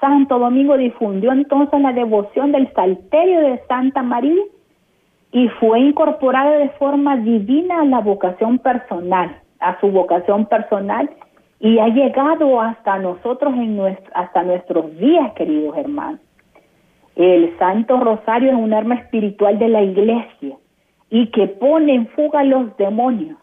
Santo 0.01 0.37
Domingo 0.37 0.77
difundió 0.77 1.31
entonces 1.31 1.79
la 1.81 1.93
devoción 1.93 2.51
del 2.51 2.71
Salterio 2.73 3.39
de 3.39 3.61
Santa 3.67 4.03
María 4.03 4.43
y 5.31 5.47
fue 5.59 5.79
incorporada 5.79 6.57
de 6.57 6.69
forma 6.71 7.15
divina 7.17 7.81
a 7.81 7.85
la 7.85 8.01
vocación 8.01 8.59
personal, 8.59 9.39
a 9.59 9.79
su 9.79 9.87
vocación 9.87 10.45
personal 10.45 11.09
y 11.65 11.80
ha 11.80 11.88
llegado 11.88 12.62
hasta 12.62 12.99
nosotros 12.99 13.51
en 13.56 13.97
hasta 14.13 14.43
nuestros 14.43 14.95
días, 14.99 15.34
queridos 15.34 15.75
hermanos. 15.75 16.19
El 17.15 17.58
Santo 17.58 17.99
Rosario 17.99 18.51
es 18.51 18.56
un 18.56 18.71
arma 18.71 18.93
espiritual 18.93 19.58
de 19.58 19.69
la 19.69 19.82
iglesia 19.82 20.58
y 21.10 21.32
que 21.32 21.47
pone 21.47 21.95
en 21.95 22.08
fuga 22.10 22.41
a 22.41 22.43
los 22.43 22.78
demonios. 22.78 23.39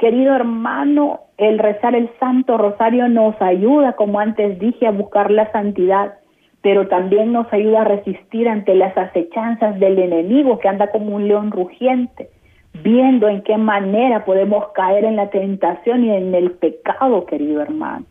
Querido 0.00 0.34
hermano, 0.34 1.20
el 1.36 1.60
rezar 1.60 1.94
el 1.94 2.10
Santo 2.18 2.58
Rosario 2.58 3.08
nos 3.08 3.40
ayuda, 3.40 3.92
como 3.92 4.18
antes 4.18 4.58
dije, 4.58 4.88
a 4.88 4.90
buscar 4.90 5.30
la 5.30 5.52
santidad, 5.52 6.14
pero 6.62 6.88
también 6.88 7.32
nos 7.32 7.52
ayuda 7.52 7.82
a 7.82 7.84
resistir 7.84 8.48
ante 8.48 8.74
las 8.74 8.98
acechanzas 8.98 9.78
del 9.78 9.96
enemigo 10.00 10.58
que 10.58 10.66
anda 10.66 10.90
como 10.90 11.14
un 11.14 11.28
león 11.28 11.52
rugiente, 11.52 12.30
viendo 12.72 13.28
en 13.28 13.42
qué 13.42 13.56
manera 13.56 14.24
podemos 14.24 14.68
caer 14.72 15.04
en 15.04 15.16
la 15.16 15.30
tentación 15.30 16.04
y 16.04 16.10
en 16.10 16.34
el 16.34 16.52
pecado, 16.52 17.26
querido 17.26 17.60
hermano. 17.60 18.06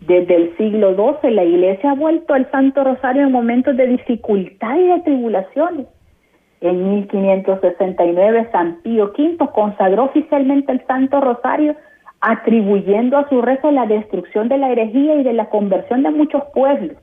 Desde 0.00 0.34
el 0.34 0.56
siglo 0.56 0.94
XII 0.94 1.30
la 1.30 1.44
iglesia 1.44 1.92
ha 1.92 1.94
vuelto 1.94 2.34
al 2.34 2.50
Santo 2.50 2.82
Rosario 2.82 3.22
en 3.22 3.32
momentos 3.32 3.76
de 3.76 3.86
dificultad 3.86 4.76
y 4.76 4.88
de 4.88 5.00
tribulaciones 5.00 5.86
en 6.62 6.90
1569 6.90 8.48
San 8.52 8.82
Pío 8.82 9.12
V 9.18 9.36
consagró 9.52 10.04
oficialmente 10.04 10.72
el 10.72 10.86
Santo 10.86 11.20
Rosario 11.20 11.74
atribuyendo 12.20 13.18
a 13.18 13.28
su 13.28 13.42
rezo 13.42 13.72
la 13.72 13.86
destrucción 13.86 14.48
de 14.48 14.58
la 14.58 14.70
herejía 14.70 15.16
y 15.16 15.24
de 15.24 15.32
la 15.32 15.46
conversión 15.46 16.04
de 16.04 16.10
muchos 16.10 16.44
pueblos. 16.54 16.96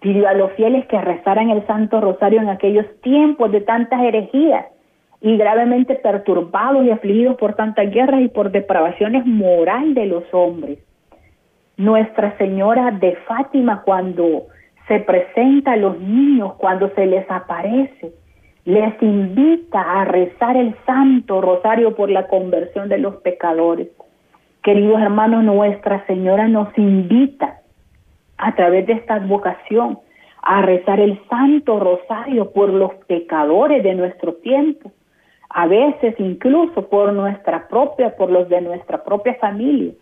Pidió 0.00 0.28
a 0.28 0.34
los 0.34 0.52
fieles 0.52 0.84
que 0.86 1.00
rezaran 1.00 1.50
el 1.50 1.64
Santo 1.66 2.00
Rosario 2.00 2.40
en 2.40 2.48
aquellos 2.48 2.86
tiempos 3.00 3.52
de 3.52 3.60
tantas 3.60 4.02
herejías 4.02 4.66
y 5.20 5.36
gravemente 5.36 5.96
perturbados 5.96 6.84
y 6.84 6.90
afligidos 6.90 7.36
por 7.36 7.54
tantas 7.54 7.90
guerras 7.90 8.22
y 8.22 8.28
por 8.28 8.50
depravaciones 8.50 9.26
moral 9.26 9.94
de 9.94 10.06
los 10.06 10.24
hombres. 10.32 10.78
Nuestra 11.76 12.36
Señora 12.38 12.90
de 12.92 13.16
Fátima 13.26 13.82
cuando 13.82 14.46
se 14.86 15.00
presenta 15.00 15.72
a 15.72 15.76
los 15.76 15.98
niños, 16.00 16.54
cuando 16.54 16.88
se 16.94 17.06
les 17.06 17.30
aparece, 17.30 18.12
les 18.64 19.02
invita 19.02 19.80
a 19.80 20.04
rezar 20.04 20.56
el 20.56 20.74
Santo 20.86 21.40
Rosario 21.40 21.94
por 21.94 22.10
la 22.10 22.26
conversión 22.26 22.88
de 22.88 22.98
los 22.98 23.16
pecadores. 23.16 23.88
Queridos 24.62 25.00
hermanos, 25.00 25.44
Nuestra 25.44 26.04
Señora 26.06 26.48
nos 26.48 26.76
invita 26.76 27.60
a 28.36 28.54
través 28.54 28.86
de 28.86 28.94
esta 28.94 29.18
vocación 29.20 29.98
a 30.42 30.62
rezar 30.62 31.00
el 31.00 31.20
Santo 31.28 31.78
Rosario 31.80 32.52
por 32.52 32.70
los 32.70 32.94
pecadores 33.06 33.82
de 33.82 33.94
nuestro 33.94 34.34
tiempo, 34.34 34.92
a 35.50 35.66
veces 35.66 36.14
incluso 36.18 36.88
por 36.88 37.12
nuestra 37.12 37.68
propia, 37.68 38.14
por 38.16 38.30
los 38.30 38.48
de 38.48 38.60
nuestra 38.60 39.02
propia 39.02 39.34
familia, 39.34 39.92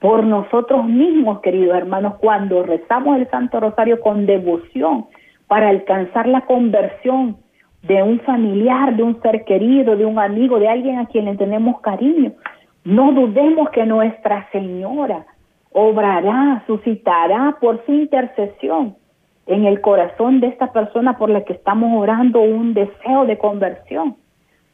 por 0.00 0.24
nosotros 0.24 0.84
mismos, 0.86 1.40
queridos 1.40 1.76
hermanos, 1.76 2.14
cuando 2.20 2.62
rezamos 2.62 3.18
el 3.18 3.28
Santo 3.30 3.60
Rosario 3.60 4.00
con 4.00 4.26
devoción 4.26 5.06
para 5.46 5.68
alcanzar 5.68 6.26
la 6.26 6.42
conversión 6.42 7.36
de 7.82 8.02
un 8.02 8.20
familiar, 8.20 8.96
de 8.96 9.02
un 9.02 9.20
ser 9.20 9.44
querido, 9.44 9.96
de 9.96 10.06
un 10.06 10.18
amigo, 10.18 10.58
de 10.58 10.68
alguien 10.68 10.98
a 10.98 11.06
quien 11.06 11.26
le 11.26 11.36
tenemos 11.36 11.80
cariño. 11.80 12.32
No 12.84 13.12
dudemos 13.12 13.70
que 13.70 13.84
Nuestra 13.84 14.48
Señora 14.52 15.26
obrará, 15.72 16.62
suscitará 16.66 17.56
por 17.60 17.84
su 17.84 17.92
intercesión 17.92 18.96
en 19.46 19.64
el 19.66 19.80
corazón 19.80 20.40
de 20.40 20.46
esta 20.48 20.72
persona 20.72 21.18
por 21.18 21.28
la 21.28 21.44
que 21.44 21.52
estamos 21.52 22.00
orando 22.00 22.40
un 22.40 22.72
deseo 22.72 23.26
de 23.26 23.36
conversión. 23.36 24.16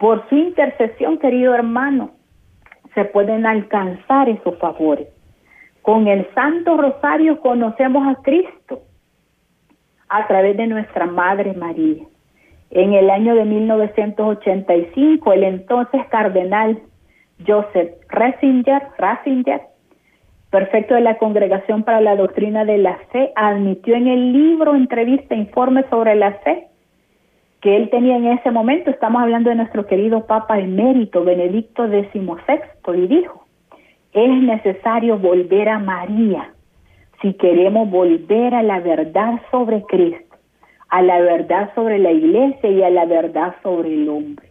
Por 0.00 0.26
su 0.30 0.34
intercesión, 0.34 1.18
querido 1.18 1.54
hermano, 1.54 2.12
se 2.94 3.04
pueden 3.04 3.44
alcanzar 3.44 4.30
esos 4.30 4.58
favores. 4.58 5.08
Con 5.82 6.08
el 6.08 6.26
Santo 6.34 6.78
Rosario 6.78 7.38
conocemos 7.40 8.08
a 8.08 8.22
Cristo 8.22 8.80
a 10.08 10.26
través 10.26 10.56
de 10.56 10.68
nuestra 10.68 11.04
Madre 11.04 11.52
María. 11.52 12.02
En 12.70 12.94
el 12.94 13.10
año 13.10 13.34
de 13.34 13.44
1985, 13.44 15.32
el 15.34 15.44
entonces 15.44 16.00
cardenal 16.10 16.80
Joseph 17.46 17.90
Ratzinger, 18.08 18.82
Ratzinger, 18.96 19.60
perfecto 20.48 20.94
de 20.94 21.02
la 21.02 21.18
Congregación 21.18 21.82
para 21.82 22.00
la 22.00 22.16
Doctrina 22.16 22.64
de 22.64 22.78
la 22.78 22.96
Fe, 23.12 23.32
admitió 23.36 23.96
en 23.96 24.08
el 24.08 24.32
libro 24.32 24.74
Entrevista 24.74 25.34
Informe 25.34 25.84
sobre 25.90 26.14
la 26.14 26.32
Fe 26.38 26.69
que 27.61 27.77
él 27.77 27.90
tenía 27.90 28.16
en 28.16 28.27
ese 28.27 28.51
momento, 28.51 28.90
estamos 28.90 29.23
hablando 29.23 29.51
de 29.51 29.57
nuestro 29.57 29.87
querido 29.87 30.27
Papa 30.27 30.59
emérito 30.59 31.25
Benedicto 31.25 31.87
XVI, 31.87 32.96
y 32.96 33.07
dijo, 33.07 33.44
es 34.12 34.42
necesario 34.42 35.18
volver 35.18 35.68
a 35.68 35.79
María 35.79 36.53
si 37.23 37.35
queremos 37.35 37.90
volver 37.90 38.55
a 38.55 38.62
la 38.62 38.81
verdad 38.81 39.40
sobre 39.51 39.83
Cristo 39.83 40.31
a 40.90 41.03
la 41.03 41.20
verdad 41.20 41.73
sobre 41.75 41.99
la 41.99 42.11
iglesia 42.11 42.68
y 42.68 42.83
a 42.83 42.90
la 42.90 43.07
verdad 43.07 43.55
sobre 43.62 43.94
el 43.94 44.09
hombre. 44.09 44.51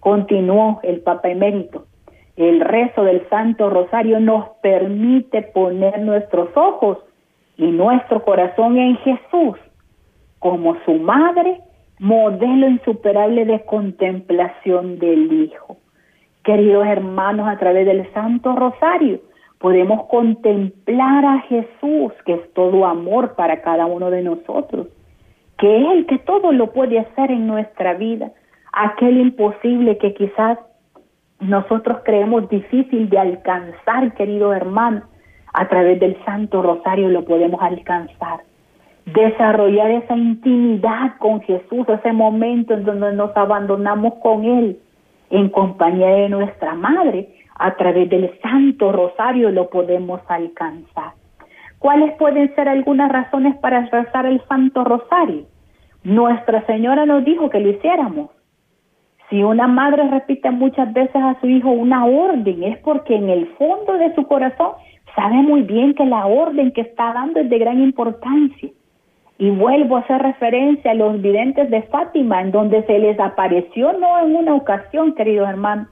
Continuó 0.00 0.80
el 0.82 1.00
Papa 1.00 1.28
emérito. 1.28 1.86
El 2.36 2.60
rezo 2.60 3.04
del 3.04 3.26
Santo 3.30 3.70
Rosario 3.70 4.20
nos 4.20 4.48
permite 4.60 5.42
poner 5.42 6.00
nuestros 6.00 6.54
ojos 6.54 6.98
y 7.56 7.68
nuestro 7.68 8.22
corazón 8.24 8.76
en 8.76 8.96
Jesús 8.98 9.56
como 10.38 10.76
su 10.84 10.94
madre, 10.94 11.60
modelo 11.98 12.68
insuperable 12.68 13.44
de 13.44 13.64
contemplación 13.64 14.98
del 14.98 15.32
Hijo. 15.32 15.78
Queridos 16.44 16.86
hermanos, 16.86 17.48
a 17.48 17.58
través 17.58 17.86
del 17.86 18.12
Santo 18.12 18.54
Rosario 18.54 19.20
podemos 19.58 20.06
contemplar 20.06 21.24
a 21.24 21.40
Jesús, 21.40 22.12
que 22.24 22.34
es 22.34 22.52
todo 22.52 22.84
amor 22.84 23.34
para 23.34 23.62
cada 23.62 23.86
uno 23.86 24.10
de 24.10 24.22
nosotros, 24.22 24.88
que 25.58 25.78
es 25.78 25.92
el 25.92 26.06
que 26.06 26.18
todo 26.18 26.52
lo 26.52 26.72
puede 26.72 26.98
hacer 26.98 27.30
en 27.30 27.46
nuestra 27.46 27.94
vida, 27.94 28.32
aquel 28.72 29.16
imposible 29.16 29.96
que 29.96 30.12
quizás 30.12 30.58
nosotros 31.40 31.98
creemos 32.04 32.48
difícil 32.48 33.08
de 33.08 33.18
alcanzar, 33.18 34.14
querido 34.14 34.52
hermano, 34.52 35.02
a 35.52 35.68
través 35.68 35.98
del 35.98 36.22
Santo 36.24 36.62
Rosario 36.62 37.08
lo 37.08 37.24
podemos 37.24 37.60
alcanzar. 37.62 38.40
Desarrollar 39.06 39.90
esa 39.92 40.16
intimidad 40.16 41.16
con 41.18 41.40
Jesús, 41.42 41.88
ese 41.88 42.12
momento 42.12 42.74
en 42.74 42.84
donde 42.84 43.12
nos 43.14 43.36
abandonamos 43.36 44.14
con 44.14 44.44
Él, 44.44 44.80
en 45.30 45.48
compañía 45.48 46.08
de 46.08 46.28
nuestra 46.28 46.74
Madre, 46.74 47.28
a 47.54 47.76
través 47.76 48.10
del 48.10 48.36
Santo 48.40 48.90
Rosario 48.90 49.50
lo 49.50 49.70
podemos 49.70 50.20
alcanzar. 50.28 51.12
¿Cuáles 51.78 52.14
pueden 52.16 52.52
ser 52.56 52.68
algunas 52.68 53.10
razones 53.10 53.56
para 53.58 53.86
rezar 53.86 54.26
el 54.26 54.42
Santo 54.48 54.82
Rosario? 54.82 55.46
Nuestra 56.02 56.66
Señora 56.66 57.06
nos 57.06 57.24
dijo 57.24 57.48
que 57.48 57.60
lo 57.60 57.70
hiciéramos. 57.70 58.30
Si 59.30 59.42
una 59.42 59.68
madre 59.68 60.08
repite 60.08 60.50
muchas 60.50 60.92
veces 60.92 61.16
a 61.16 61.38
su 61.40 61.48
hijo 61.48 61.70
una 61.70 62.06
orden, 62.06 62.64
es 62.64 62.78
porque 62.78 63.14
en 63.14 63.28
el 63.28 63.46
fondo 63.54 63.94
de 63.94 64.14
su 64.16 64.26
corazón 64.26 64.72
sabe 65.14 65.36
muy 65.36 65.62
bien 65.62 65.94
que 65.94 66.04
la 66.04 66.26
orden 66.26 66.72
que 66.72 66.80
está 66.80 67.12
dando 67.12 67.40
es 67.40 67.48
de 67.48 67.58
gran 67.58 67.80
importancia. 67.80 68.70
Y 69.38 69.50
vuelvo 69.50 69.96
a 69.96 70.00
hacer 70.00 70.22
referencia 70.22 70.92
a 70.92 70.94
los 70.94 71.20
videntes 71.20 71.70
de 71.70 71.82
Fátima, 71.82 72.40
en 72.40 72.52
donde 72.52 72.82
se 72.84 72.98
les 72.98 73.18
apareció 73.20 73.92
no 73.92 74.18
en 74.20 74.34
una 74.34 74.54
ocasión, 74.54 75.14
queridos 75.14 75.48
hermanos, 75.48 75.88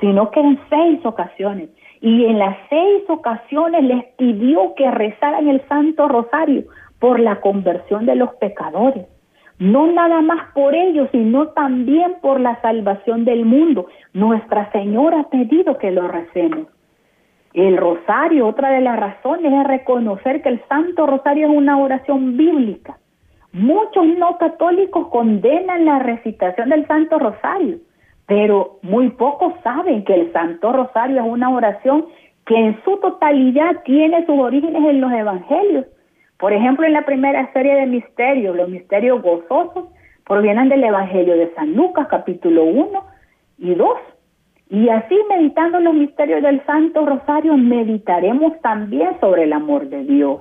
sino 0.00 0.30
que 0.30 0.40
en 0.40 0.58
seis 0.68 1.00
ocasiones. 1.04 1.70
Y 2.00 2.24
en 2.24 2.38
las 2.38 2.56
seis 2.68 3.02
ocasiones 3.08 3.84
les 3.84 4.04
pidió 4.16 4.74
que 4.74 4.90
rezaran 4.90 5.48
el 5.48 5.60
Santo 5.68 6.08
Rosario 6.08 6.64
por 6.98 7.20
la 7.20 7.40
conversión 7.40 8.06
de 8.06 8.16
los 8.16 8.34
pecadores. 8.36 9.06
No 9.58 9.88
nada 9.88 10.20
más 10.20 10.52
por 10.54 10.74
ellos, 10.74 11.08
sino 11.10 11.48
también 11.48 12.16
por 12.22 12.38
la 12.38 12.60
salvación 12.60 13.24
del 13.24 13.44
mundo. 13.44 13.86
Nuestra 14.12 14.70
Señora 14.70 15.20
ha 15.20 15.30
pedido 15.30 15.78
que 15.78 15.90
lo 15.90 16.06
recemos. 16.06 16.68
El 17.54 17.76
rosario, 17.76 18.46
otra 18.46 18.70
de 18.70 18.80
las 18.80 18.98
razones 18.98 19.52
es 19.52 19.66
reconocer 19.66 20.42
que 20.42 20.50
el 20.50 20.62
Santo 20.68 21.06
Rosario 21.06 21.48
es 21.48 21.56
una 21.56 21.78
oración 21.78 22.36
bíblica. 22.36 22.98
Muchos 23.52 24.06
no 24.06 24.36
católicos 24.38 25.08
condenan 25.08 25.84
la 25.84 25.98
recitación 25.98 26.68
del 26.68 26.86
Santo 26.86 27.18
Rosario 27.18 27.78
pero 28.28 28.78
muy 28.82 29.08
pocos 29.08 29.54
saben 29.64 30.04
que 30.04 30.14
el 30.14 30.32
Santo 30.34 30.70
Rosario 30.70 31.22
es 31.22 31.26
una 31.26 31.48
oración 31.48 32.06
que 32.44 32.54
en 32.54 32.78
su 32.84 32.98
totalidad 32.98 33.82
tiene 33.84 34.24
sus 34.26 34.38
orígenes 34.38 34.84
en 34.84 35.00
los 35.00 35.10
evangelios. 35.10 35.86
Por 36.38 36.52
ejemplo, 36.52 36.86
en 36.86 36.92
la 36.92 37.06
primera 37.06 37.50
serie 37.54 37.74
de 37.74 37.86
misterios, 37.86 38.54
los 38.54 38.68
misterios 38.68 39.22
gozosos 39.22 39.86
provienen 40.26 40.68
del 40.68 40.84
Evangelio 40.84 41.38
de 41.38 41.54
San 41.54 41.72
Lucas, 41.74 42.06
capítulo 42.10 42.64
1 42.64 43.02
y 43.60 43.74
2. 43.74 43.88
Y 44.70 44.88
así, 44.88 45.18
meditando 45.28 45.80
los 45.80 45.94
misterios 45.94 46.42
del 46.42 46.64
Santo 46.66 47.06
Rosario, 47.06 47.56
meditaremos 47.56 48.60
también 48.60 49.18
sobre 49.20 49.44
el 49.44 49.52
amor 49.52 49.88
de 49.88 50.04
Dios. 50.04 50.40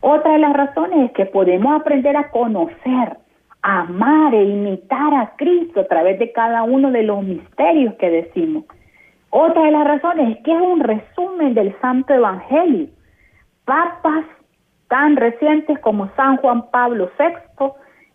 Otra 0.00 0.32
de 0.32 0.38
las 0.38 0.52
razones 0.54 1.06
es 1.06 1.12
que 1.12 1.26
podemos 1.26 1.80
aprender 1.80 2.16
a 2.16 2.30
conocer 2.30 3.16
amar 3.62 4.34
e 4.34 4.44
imitar 4.44 5.12
a 5.14 5.32
Cristo 5.36 5.80
a 5.80 5.88
través 5.88 6.18
de 6.18 6.32
cada 6.32 6.62
uno 6.62 6.90
de 6.90 7.02
los 7.02 7.22
misterios 7.22 7.94
que 7.94 8.10
decimos. 8.10 8.64
Otra 9.30 9.64
de 9.64 9.72
las 9.72 9.86
razones 9.86 10.36
es 10.36 10.44
que 10.44 10.52
es 10.52 10.60
un 10.60 10.80
resumen 10.80 11.54
del 11.54 11.78
Santo 11.80 12.14
Evangelio. 12.14 12.88
Papas 13.64 14.24
tan 14.88 15.16
recientes 15.16 15.78
como 15.80 16.08
San 16.16 16.38
Juan 16.38 16.70
Pablo 16.70 17.10
VI, 17.18 17.66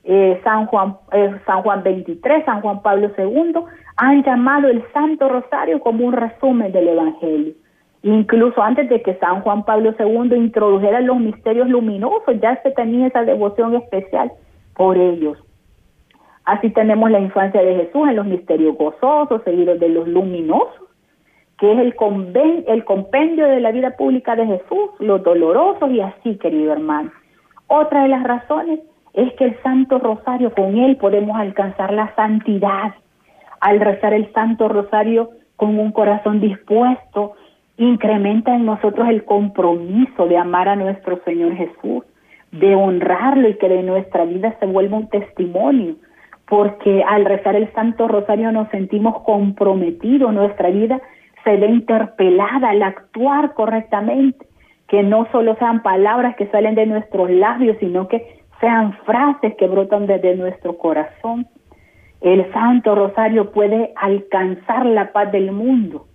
eh, 0.06 0.42
San, 0.44 0.66
Juan, 0.66 0.98
eh, 1.12 1.36
San 1.46 1.62
Juan 1.62 1.84
23, 1.84 2.46
San 2.46 2.62
Juan 2.62 2.82
Pablo 2.82 3.12
II, 3.18 3.54
han 3.98 4.24
llamado 4.24 4.68
el 4.68 4.84
Santo 4.94 5.30
Rosario 5.30 5.80
como 5.80 6.06
un 6.06 6.14
resumen 6.14 6.72
del 6.72 6.90
Evangelio. 6.90 7.54
Incluso 8.02 8.62
antes 8.62 8.90
de 8.90 9.02
que 9.02 9.16
San 9.16 9.42
Juan 9.42 9.64
Pablo 9.64 9.96
II 9.98 10.36
introdujera 10.36 11.00
los 11.00 11.18
misterios 11.18 11.70
luminosos, 11.70 12.40
ya 12.42 12.62
se 12.62 12.72
tenía 12.72 13.08
esa 13.08 13.24
devoción 13.24 13.76
especial 13.76 14.32
por 14.76 14.98
ellos. 14.98 15.38
Así 16.46 16.70
tenemos 16.72 17.10
la 17.10 17.20
infancia 17.20 17.62
de 17.62 17.76
Jesús 17.76 18.10
en 18.10 18.18
los 18.18 18.26
misterios 18.26 18.76
gozosos, 18.78 19.42
seguidos 19.44 19.80
de 19.80 19.88
los 19.88 20.08
luminosos, 20.08 20.82
que 21.58 21.72
es 21.72 21.80
el, 21.80 21.96
el 22.68 22.84
compendio 22.84 23.48
de 23.48 23.62
la 23.62 23.72
vida 23.72 23.92
pública 23.92 24.36
de 24.36 24.48
Jesús, 24.48 24.90
los 25.00 25.24
dolorosos 25.24 25.90
y 25.92 26.02
así, 26.02 26.36
querido 26.36 26.74
hermano. 26.74 27.12
Otra 27.68 28.04
de 28.04 28.10
las 28.10 28.24
razones 28.24 28.82
es 29.14 29.32
que 29.36 29.46
el 29.46 29.64
Santo 29.64 30.00
Rosario, 30.00 30.54
con 30.54 30.78
él 30.78 30.98
podemos 30.98 31.38
alcanzar 31.38 31.94
la 31.94 32.14
santidad. 32.16 32.94
Al 33.64 33.80
rezar 33.80 34.14
el 34.14 34.30
Santo 34.34 34.68
Rosario 34.68 35.30
con 35.56 35.80
un 35.80 35.94
corazón 35.94 36.42
dispuesto, 36.42 37.32
incrementa 37.78 38.54
en 38.54 38.66
nosotros 38.66 39.08
el 39.08 39.24
compromiso 39.24 40.28
de 40.28 40.38
amar 40.38 40.68
a 40.68 40.76
nuestro 40.76 41.22
Señor 41.24 41.56
Jesús 41.56 42.04
de 42.52 42.76
honrarlo 42.76 43.48
y 43.48 43.58
que 43.58 43.70
de 43.70 43.82
nuestra 43.82 44.26
vida 44.26 44.54
se 44.60 44.66
vuelva 44.66 44.98
un 44.98 45.08
testimonio, 45.08 45.96
porque 46.46 47.06
al 47.08 47.24
rezar 47.24 47.56
el 47.56 47.72
Santo 47.72 48.10
Rosario 48.10 48.52
nos 48.52 48.68
sentimos 48.68 49.24
comprometidos, 49.24 50.34
nuestra 50.34 50.70
vida 50.70 51.00
se 51.46 51.56
ve 51.56 51.68
interpelada 51.68 52.72
al 52.72 52.84
actuar 52.84 53.54
correctamente, 53.54 54.46
que 54.90 55.04
no 55.04 55.26
solo 55.32 55.56
sean 55.56 55.82
palabras 55.84 56.36
que 56.36 56.48
salen 56.48 56.76
de 56.76 56.86
nuestros 56.86 57.32
labios, 57.32 57.78
sino 57.80 58.10
que 58.10 58.42
sean 58.60 58.92
frases 59.06 59.56
que 59.56 59.68
brotan 59.68 60.06
desde 60.06 60.36
nuestro 60.36 60.78
corazón. 60.78 61.48
El 62.24 62.52
Santo 62.52 62.96
Rosario 62.96 63.52
puede 63.52 63.94
alcanzar 63.96 64.86
la 64.86 65.12
paz 65.12 65.32
del 65.32 65.52
mundo 65.52 66.08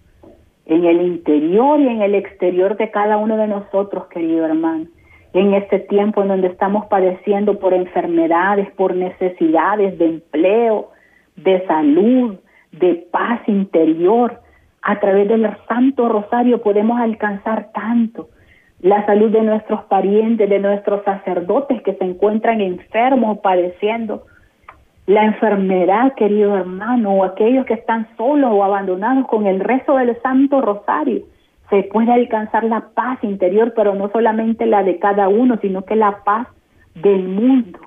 en 0.66 0.85
el 0.85 1.03
interior 1.03 1.79
y 1.79 1.87
en 1.87 2.03
el 2.03 2.14
exterior 2.14 2.77
de 2.77 2.90
cada 2.90 3.16
uno 3.18 3.37
de 3.37 3.47
nosotros, 3.47 4.09
querido 4.09 4.44
hermano 4.44 4.87
en 5.33 5.55
este 5.55 5.81
tiempo 5.81 6.23
en 6.23 6.29
donde 6.29 6.49
estamos 6.49 6.87
padeciendo 6.87 7.59
por 7.59 7.75
enfermedades, 7.75 8.71
por 8.73 8.94
necesidades 8.94 9.99
de 9.99 10.07
empleo, 10.07 10.90
de 11.37 11.66
salud, 11.66 12.37
de 12.73 13.07
paz 13.11 13.40
interior. 13.47 14.40
A 14.83 15.01
través 15.01 15.29
del 15.29 15.49
Santo 15.68 16.09
Rosario 16.09 16.62
podemos 16.62 16.99
alcanzar 17.01 17.71
tanto. 17.73 18.29
La 18.81 19.05
salud 19.07 19.31
de 19.31 19.42
nuestros 19.42 19.83
parientes, 19.85 20.49
de 20.49 20.61
nuestros 20.61 21.05
sacerdotes 21.05 21.83
que 21.83 21.94
se 21.94 22.05
encuentran 22.05 22.61
enfermos, 22.61 23.38
padeciendo 23.38 24.23
la 25.09 25.25
enfermedad, 25.25 26.12
querido 26.16 26.55
hermano, 26.55 27.14
o 27.14 27.25
aquellos 27.25 27.64
que 27.64 27.73
están 27.73 28.07
solos 28.18 28.51
o 28.53 28.62
abandonados 28.62 29.27
con 29.27 29.47
el 29.47 29.59
rezo 29.59 29.97
del 29.97 30.21
Santo 30.21 30.61
Rosario 30.61 31.23
se 31.71 31.85
puede 31.85 32.12
alcanzar 32.12 32.64
la 32.64 32.90
paz 32.94 33.18
interior, 33.25 33.73
pero 33.75 33.94
no 33.94 34.11
solamente 34.11 34.66
la 34.66 34.83
de 34.83 34.99
cada 34.99 35.29
uno, 35.29 35.57
sino 35.62 35.87
que 35.87 35.97
la 35.97 36.23
paz 36.25 36.47
del 36.94 37.27
mundo. 37.27 37.79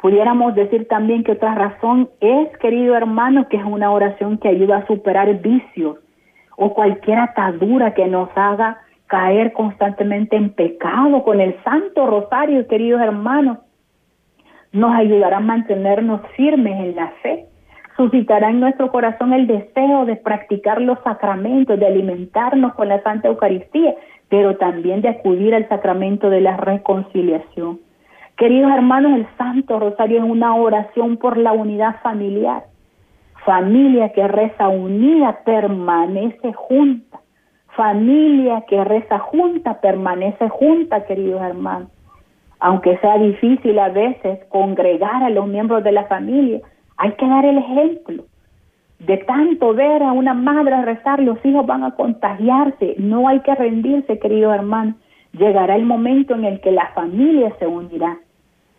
Pudiéramos 0.00 0.54
decir 0.54 0.86
también 0.86 1.24
que 1.24 1.32
otra 1.32 1.56
razón 1.56 2.08
es, 2.20 2.56
querido 2.58 2.94
hermano, 2.94 3.48
que 3.48 3.56
es 3.56 3.64
una 3.64 3.90
oración 3.90 4.38
que 4.38 4.46
ayuda 4.46 4.76
a 4.76 4.86
superar 4.86 5.40
vicios 5.40 5.96
o 6.56 6.72
cualquier 6.72 7.18
atadura 7.18 7.94
que 7.94 8.06
nos 8.06 8.28
haga 8.36 8.78
caer 9.08 9.52
constantemente 9.52 10.36
en 10.36 10.50
pecado. 10.50 11.24
Con 11.24 11.40
el 11.40 11.56
Santo 11.64 12.06
Rosario, 12.06 12.64
queridos 12.68 13.00
hermanos, 13.00 13.58
nos 14.72 14.94
ayudará 14.94 15.38
a 15.38 15.40
mantenernos 15.40 16.20
firmes 16.36 16.78
en 16.80 16.96
la 16.96 17.08
fe 17.22 17.48
suscitará 17.98 18.50
en 18.50 18.60
nuestro 18.60 18.92
corazón 18.92 19.32
el 19.32 19.48
deseo 19.48 20.06
de 20.06 20.14
practicar 20.14 20.80
los 20.80 20.98
sacramentos, 21.02 21.78
de 21.78 21.86
alimentarnos 21.86 22.74
con 22.74 22.88
la 22.88 23.02
Santa 23.02 23.26
Eucaristía, 23.26 23.92
pero 24.28 24.56
también 24.56 25.02
de 25.02 25.08
acudir 25.08 25.52
al 25.52 25.68
sacramento 25.68 26.30
de 26.30 26.40
la 26.40 26.56
reconciliación. 26.56 27.80
Queridos 28.36 28.70
hermanos, 28.72 29.18
el 29.18 29.26
Santo 29.36 29.80
Rosario 29.80 30.18
es 30.18 30.30
una 30.30 30.54
oración 30.54 31.16
por 31.16 31.36
la 31.36 31.52
unidad 31.52 31.96
familiar. 32.00 32.66
Familia 33.44 34.12
que 34.12 34.28
reza 34.28 34.68
unida 34.68 35.40
permanece 35.44 36.52
junta. 36.52 37.18
Familia 37.74 38.64
que 38.68 38.82
reza 38.84 39.18
junta 39.18 39.80
permanece 39.80 40.48
junta, 40.48 41.04
queridos 41.04 41.42
hermanos. 41.42 41.90
Aunque 42.60 42.98
sea 42.98 43.18
difícil 43.18 43.78
a 43.78 43.88
veces 43.88 44.44
congregar 44.48 45.22
a 45.22 45.30
los 45.30 45.46
miembros 45.46 45.84
de 45.84 45.92
la 45.92 46.04
familia, 46.06 46.60
hay 46.96 47.12
que 47.12 47.28
dar 47.28 47.44
el 47.44 47.58
ejemplo. 47.58 48.24
De 48.98 49.16
tanto 49.18 49.74
ver 49.74 50.02
a 50.02 50.12
una 50.12 50.34
madre 50.34 50.82
rezar, 50.82 51.20
los 51.20 51.38
hijos 51.44 51.64
van 51.66 51.84
a 51.84 51.94
contagiarse. 51.94 52.96
No 52.98 53.28
hay 53.28 53.40
que 53.40 53.54
rendirse, 53.54 54.18
querido 54.18 54.52
hermano. 54.52 54.94
Llegará 55.32 55.76
el 55.76 55.84
momento 55.84 56.34
en 56.34 56.44
el 56.44 56.60
que 56.60 56.72
la 56.72 56.88
familia 56.94 57.54
se 57.60 57.66
unirá. 57.66 58.18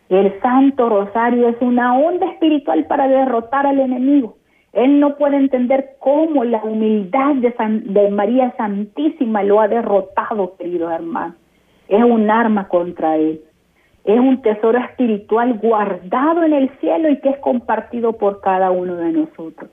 El 0.09 0.41
Santo 0.41 0.89
Rosario 0.89 1.47
es 1.47 1.55
una 1.61 1.97
onda 1.97 2.25
espiritual 2.31 2.85
para 2.87 3.07
derrotar 3.07 3.65
al 3.65 3.79
enemigo. 3.79 4.35
Él 4.73 4.99
no 4.99 5.15
puede 5.15 5.37
entender 5.37 5.91
cómo 5.99 6.43
la 6.43 6.63
humildad 6.63 7.35
de, 7.35 7.53
de 7.85 8.09
María 8.09 8.53
Santísima 8.57 9.43
lo 9.43 9.61
ha 9.61 9.67
derrotado, 9.67 10.57
querido 10.57 10.91
hermano. 10.91 11.35
Es 11.87 12.03
un 12.03 12.29
arma 12.29 12.67
contra 12.67 13.15
él. 13.17 13.41
Es 14.09 14.19
un 14.19 14.41
tesoro 14.41 14.79
espiritual 14.79 15.59
guardado 15.59 16.41
en 16.41 16.53
el 16.53 16.71
cielo 16.79 17.09
y 17.09 17.19
que 17.19 17.29
es 17.29 17.37
compartido 17.41 18.13
por 18.13 18.41
cada 18.41 18.71
uno 18.71 18.95
de 18.95 19.11
nosotros. 19.11 19.69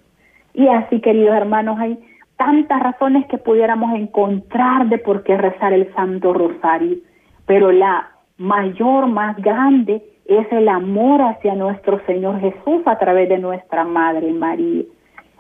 Y 0.53 0.68
así, 0.68 1.01
queridos 1.01 1.34
hermanos, 1.34 1.78
hay 1.80 1.99
tantas 2.37 2.82
razones 2.82 3.24
que 3.28 3.39
pudiéramos 3.39 3.99
encontrar 3.99 4.91
de 4.91 4.99
por 4.99 5.22
qué 5.22 5.39
rezar 5.39 5.72
el 5.72 5.91
Santo 5.95 6.34
Rosario, 6.34 6.99
pero 7.47 7.72
la 7.72 8.11
mayor, 8.37 9.07
más 9.07 9.39
grande, 9.39 10.03
es 10.26 10.47
el 10.53 10.68
amor 10.68 11.22
hacia 11.22 11.55
nuestro 11.55 11.99
Señor 12.05 12.39
Jesús 12.41 12.82
a 12.84 12.99
través 12.99 13.30
de 13.30 13.39
nuestra 13.39 13.84
Madre 13.84 14.30
María. 14.34 14.82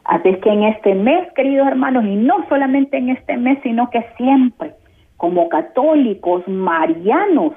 Así 0.04 0.30
es 0.30 0.38
que 0.38 0.48
en 0.48 0.62
este 0.62 0.94
mes, 0.94 1.30
queridos 1.34 1.68
hermanos, 1.68 2.02
y 2.06 2.16
no 2.16 2.48
solamente 2.48 2.96
en 2.96 3.10
este 3.10 3.36
mes, 3.36 3.58
sino 3.62 3.90
que 3.90 4.06
siempre, 4.16 4.72
como 5.18 5.50
católicos 5.50 6.48
marianos, 6.48 7.52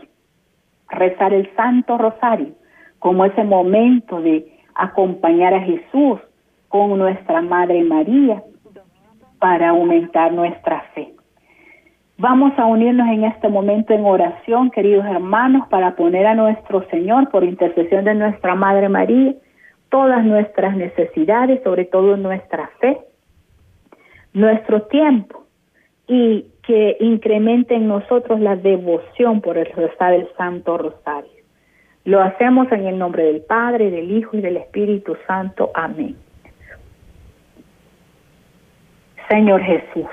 rezar 0.89 1.33
el 1.33 1.49
Santo 1.55 1.97
Rosario 1.97 2.53
como 2.99 3.25
ese 3.25 3.43
momento 3.43 4.21
de 4.21 4.45
acompañar 4.75 5.53
a 5.53 5.61
Jesús 5.61 6.19
con 6.67 6.97
nuestra 6.97 7.41
Madre 7.41 7.83
María 7.83 8.43
para 9.39 9.69
aumentar 9.69 10.31
nuestra 10.33 10.81
fe. 10.93 11.13
Vamos 12.17 12.51
a 12.57 12.65
unirnos 12.65 13.07
en 13.07 13.23
este 13.23 13.47
momento 13.47 13.93
en 13.93 14.03
oración, 14.03 14.71
queridos 14.71 15.05
hermanos, 15.05 15.67
para 15.69 15.95
poner 15.95 16.27
a 16.27 16.35
nuestro 16.35 16.85
Señor, 16.89 17.29
por 17.29 17.45
intercesión 17.45 18.03
de 18.03 18.13
nuestra 18.13 18.55
Madre 18.55 18.89
María, 18.89 19.35
todas 19.89 20.25
nuestras 20.25 20.75
necesidades, 20.75 21.63
sobre 21.63 21.85
todo 21.85 22.17
nuestra 22.17 22.69
fe, 22.81 22.99
nuestro 24.33 24.81
tiempo, 24.83 25.45
y 26.07 26.45
que 26.69 26.97
incremente 26.99 27.73
en 27.73 27.87
nosotros 27.87 28.39
la 28.39 28.55
devoción 28.55 29.41
por 29.41 29.57
el 29.57 29.65
rezar 29.65 30.11
del 30.11 30.27
Santo 30.37 30.77
Rosario. 30.77 31.31
Lo 32.05 32.21
hacemos 32.21 32.71
en 32.71 32.85
el 32.85 32.99
nombre 32.99 33.23
del 33.23 33.41
Padre, 33.41 33.89
del 33.89 34.11
Hijo 34.15 34.37
y 34.37 34.41
del 34.41 34.57
Espíritu 34.57 35.17
Santo. 35.25 35.71
Amén. 35.73 36.15
Señor 39.27 39.63
Jesús, 39.63 40.11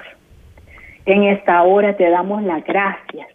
en 1.04 1.24
esta 1.24 1.62
hora 1.62 1.94
te 1.94 2.08
damos 2.08 2.42
las 2.42 2.64
gracias 2.64 3.28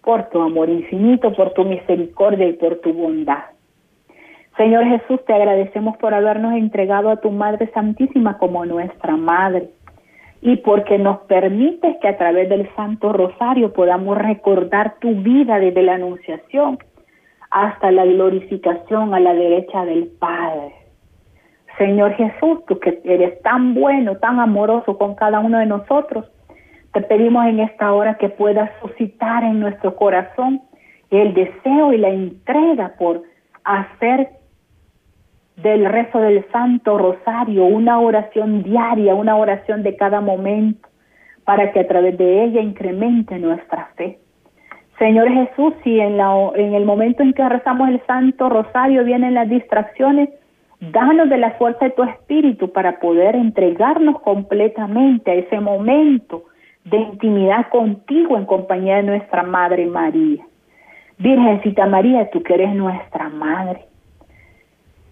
por 0.00 0.28
tu 0.28 0.40
amor 0.40 0.68
infinito, 0.68 1.32
por 1.34 1.54
tu 1.54 1.64
misericordia 1.64 2.46
y 2.46 2.52
por 2.52 2.76
tu 2.76 2.92
bondad. 2.92 3.42
Señor 4.56 4.84
Jesús, 4.84 5.18
te 5.24 5.32
agradecemos 5.32 5.96
por 5.96 6.14
habernos 6.14 6.52
entregado 6.52 7.10
a 7.10 7.16
tu 7.16 7.32
Madre 7.32 7.72
Santísima 7.74 8.38
como 8.38 8.64
nuestra 8.64 9.16
Madre 9.16 9.68
y 10.42 10.56
porque 10.56 10.98
nos 10.98 11.20
permites 11.20 11.96
que 12.00 12.08
a 12.08 12.18
través 12.18 12.48
del 12.48 12.68
Santo 12.74 13.12
Rosario 13.12 13.72
podamos 13.72 14.18
recordar 14.18 14.96
tu 14.98 15.14
vida 15.22 15.60
desde 15.60 15.82
la 15.82 15.94
Anunciación 15.94 16.78
hasta 17.52 17.92
la 17.92 18.04
glorificación 18.04 19.14
a 19.14 19.20
la 19.20 19.34
derecha 19.34 19.84
del 19.84 20.08
Padre. 20.18 20.74
Señor 21.78 22.14
Jesús, 22.14 22.64
tú 22.66 22.80
que 22.80 23.00
eres 23.04 23.40
tan 23.42 23.74
bueno, 23.74 24.16
tan 24.16 24.40
amoroso 24.40 24.98
con 24.98 25.14
cada 25.14 25.38
uno 25.38 25.58
de 25.58 25.66
nosotros, 25.66 26.28
te 26.92 27.00
pedimos 27.02 27.46
en 27.46 27.60
esta 27.60 27.92
hora 27.92 28.18
que 28.18 28.28
puedas 28.28 28.68
suscitar 28.80 29.44
en 29.44 29.60
nuestro 29.60 29.94
corazón 29.94 30.60
el 31.10 31.34
deseo 31.34 31.92
y 31.92 31.98
la 31.98 32.08
entrega 32.08 32.94
por 32.98 33.22
hacer 33.64 34.28
del 35.56 35.84
rezo 35.86 36.18
del 36.18 36.44
Santo 36.50 36.98
Rosario 36.98 37.64
una 37.64 38.00
oración 38.00 38.62
diaria, 38.62 39.14
una 39.14 39.36
oración 39.36 39.82
de 39.82 39.96
cada 39.96 40.20
momento, 40.20 40.88
para 41.44 41.72
que 41.72 41.80
a 41.80 41.88
través 41.88 42.16
de 42.18 42.44
ella 42.44 42.60
incremente 42.60 43.38
nuestra 43.38 43.90
fe. 43.96 44.18
Señor 44.98 45.28
Jesús, 45.28 45.74
si 45.82 45.98
en, 45.98 46.16
la, 46.16 46.32
en 46.54 46.74
el 46.74 46.84
momento 46.84 47.22
en 47.22 47.32
que 47.32 47.48
rezamos 47.48 47.88
el 47.88 48.00
Santo 48.06 48.48
Rosario 48.48 49.04
vienen 49.04 49.34
las 49.34 49.48
distracciones, 49.48 50.28
Danos 50.90 51.28
de 51.28 51.38
la 51.38 51.52
fuerza 51.52 51.84
de 51.84 51.90
tu 51.92 52.02
espíritu 52.02 52.72
para 52.72 52.98
poder 52.98 53.36
entregarnos 53.36 54.20
completamente 54.20 55.30
a 55.30 55.34
ese 55.34 55.60
momento 55.60 56.46
de 56.84 56.96
intimidad 56.96 57.68
contigo 57.68 58.36
en 58.36 58.46
compañía 58.46 58.96
de 58.96 59.04
nuestra 59.04 59.44
Madre 59.44 59.86
María. 59.86 60.44
Virgencita 61.18 61.86
María, 61.86 62.28
tú 62.32 62.42
que 62.42 62.54
eres 62.54 62.74
nuestra 62.74 63.28
Madre. 63.28 63.84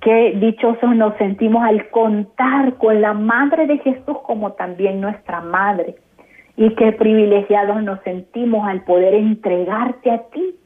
Qué 0.00 0.32
dichosos 0.36 0.96
nos 0.96 1.16
sentimos 1.16 1.62
al 1.62 1.90
contar 1.90 2.74
con 2.78 3.00
la 3.00 3.12
Madre 3.12 3.66
de 3.66 3.78
Jesús 3.78 4.18
como 4.22 4.52
también 4.52 5.00
nuestra 5.00 5.40
Madre. 5.40 5.96
Y 6.56 6.74
qué 6.74 6.92
privilegiados 6.92 7.82
nos 7.82 8.00
sentimos 8.02 8.66
al 8.68 8.82
poder 8.82 9.14
entregarte 9.14 10.10
a 10.10 10.22
ti 10.30 10.56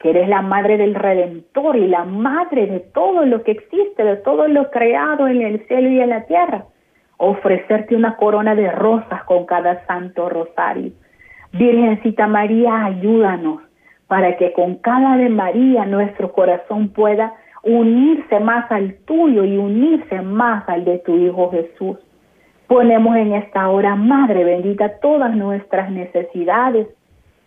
que 0.00 0.10
eres 0.10 0.28
la 0.28 0.40
madre 0.40 0.78
del 0.78 0.94
Redentor 0.94 1.76
y 1.76 1.86
la 1.86 2.04
madre 2.04 2.66
de 2.66 2.80
todo 2.80 3.26
lo 3.26 3.42
que 3.42 3.52
existe, 3.52 4.02
de 4.02 4.16
todo 4.16 4.48
lo 4.48 4.70
creado 4.70 5.28
en 5.28 5.42
el 5.42 5.66
cielo 5.66 5.90
y 5.90 6.00
en 6.00 6.08
la 6.08 6.24
tierra, 6.24 6.64
ofrecerte 7.18 7.94
una 7.94 8.16
corona 8.16 8.54
de 8.54 8.70
rosas 8.70 9.24
con 9.24 9.44
cada 9.44 9.84
santo 9.86 10.30
rosario. 10.30 10.92
Virgencita 11.52 12.26
María, 12.26 12.86
ayúdanos 12.86 13.60
para 14.06 14.36
que 14.38 14.54
con 14.54 14.76
cada 14.76 15.18
de 15.18 15.28
María 15.28 15.84
nuestro 15.84 16.32
corazón 16.32 16.88
pueda 16.88 17.34
unirse 17.62 18.40
más 18.40 18.70
al 18.70 18.94
tuyo 19.04 19.44
y 19.44 19.56
unirse 19.56 20.22
más 20.22 20.68
al 20.68 20.84
de 20.84 20.98
tu 20.98 21.16
Hijo 21.16 21.50
Jesús. 21.50 21.98
Ponemos 22.66 23.16
en 23.16 23.34
esta 23.34 23.68
hora, 23.68 23.96
Madre 23.96 24.44
bendita, 24.44 25.00
todas 25.00 25.34
nuestras 25.34 25.90
necesidades, 25.90 26.88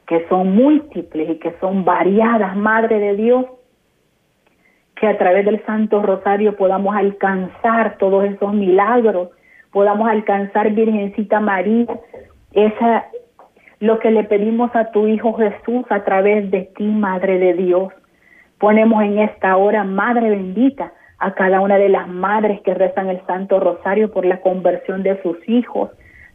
que 0.06 0.28
son 0.28 0.56
múltiples 0.56 1.30
y 1.30 1.36
que 1.36 1.54
son 1.60 1.86
variadas, 1.86 2.56
Madre 2.56 3.00
de 3.00 3.16
Dios, 3.16 3.46
que 4.96 5.08
a 5.08 5.18
través 5.18 5.46
del 5.46 5.66
Santo 5.66 6.02
Rosario 6.02 6.56
podamos 6.56 6.96
alcanzar 6.96 7.98
todos 7.98 8.26
esos 8.26 8.54
milagros, 8.54 9.30
podamos 9.72 10.10
alcanzar, 10.10 10.72
Virgencita 10.72 11.40
María, 11.40 11.88
esa 12.52 13.06
lo 13.80 14.00
que 14.00 14.12
le 14.12 14.24
pedimos 14.24 14.74
a 14.76 14.92
tu 14.92 15.08
Hijo 15.08 15.34
Jesús 15.34 15.84
a 15.90 16.04
través 16.06 16.50
de 16.52 16.70
ti, 16.78 16.86
Madre 16.86 17.38
de 17.38 17.54
Dios. 17.54 17.92
Ponemos 18.64 19.04
en 19.04 19.20
esta 19.20 19.58
hora, 19.58 19.84
Madre 19.84 20.30
bendita, 20.30 20.94
a 21.20 21.34
cada 21.34 21.60
una 21.60 21.78
de 21.78 21.90
las 21.90 22.08
madres 22.08 22.62
que 22.62 22.74
rezan 22.74 23.10
el 23.10 23.20
Santo 23.26 23.60
Rosario 23.60 24.10
por 24.10 24.26
la 24.26 24.40
conversión 24.40 25.04
de 25.04 25.22
sus 25.22 25.38
hijos, 25.50 25.90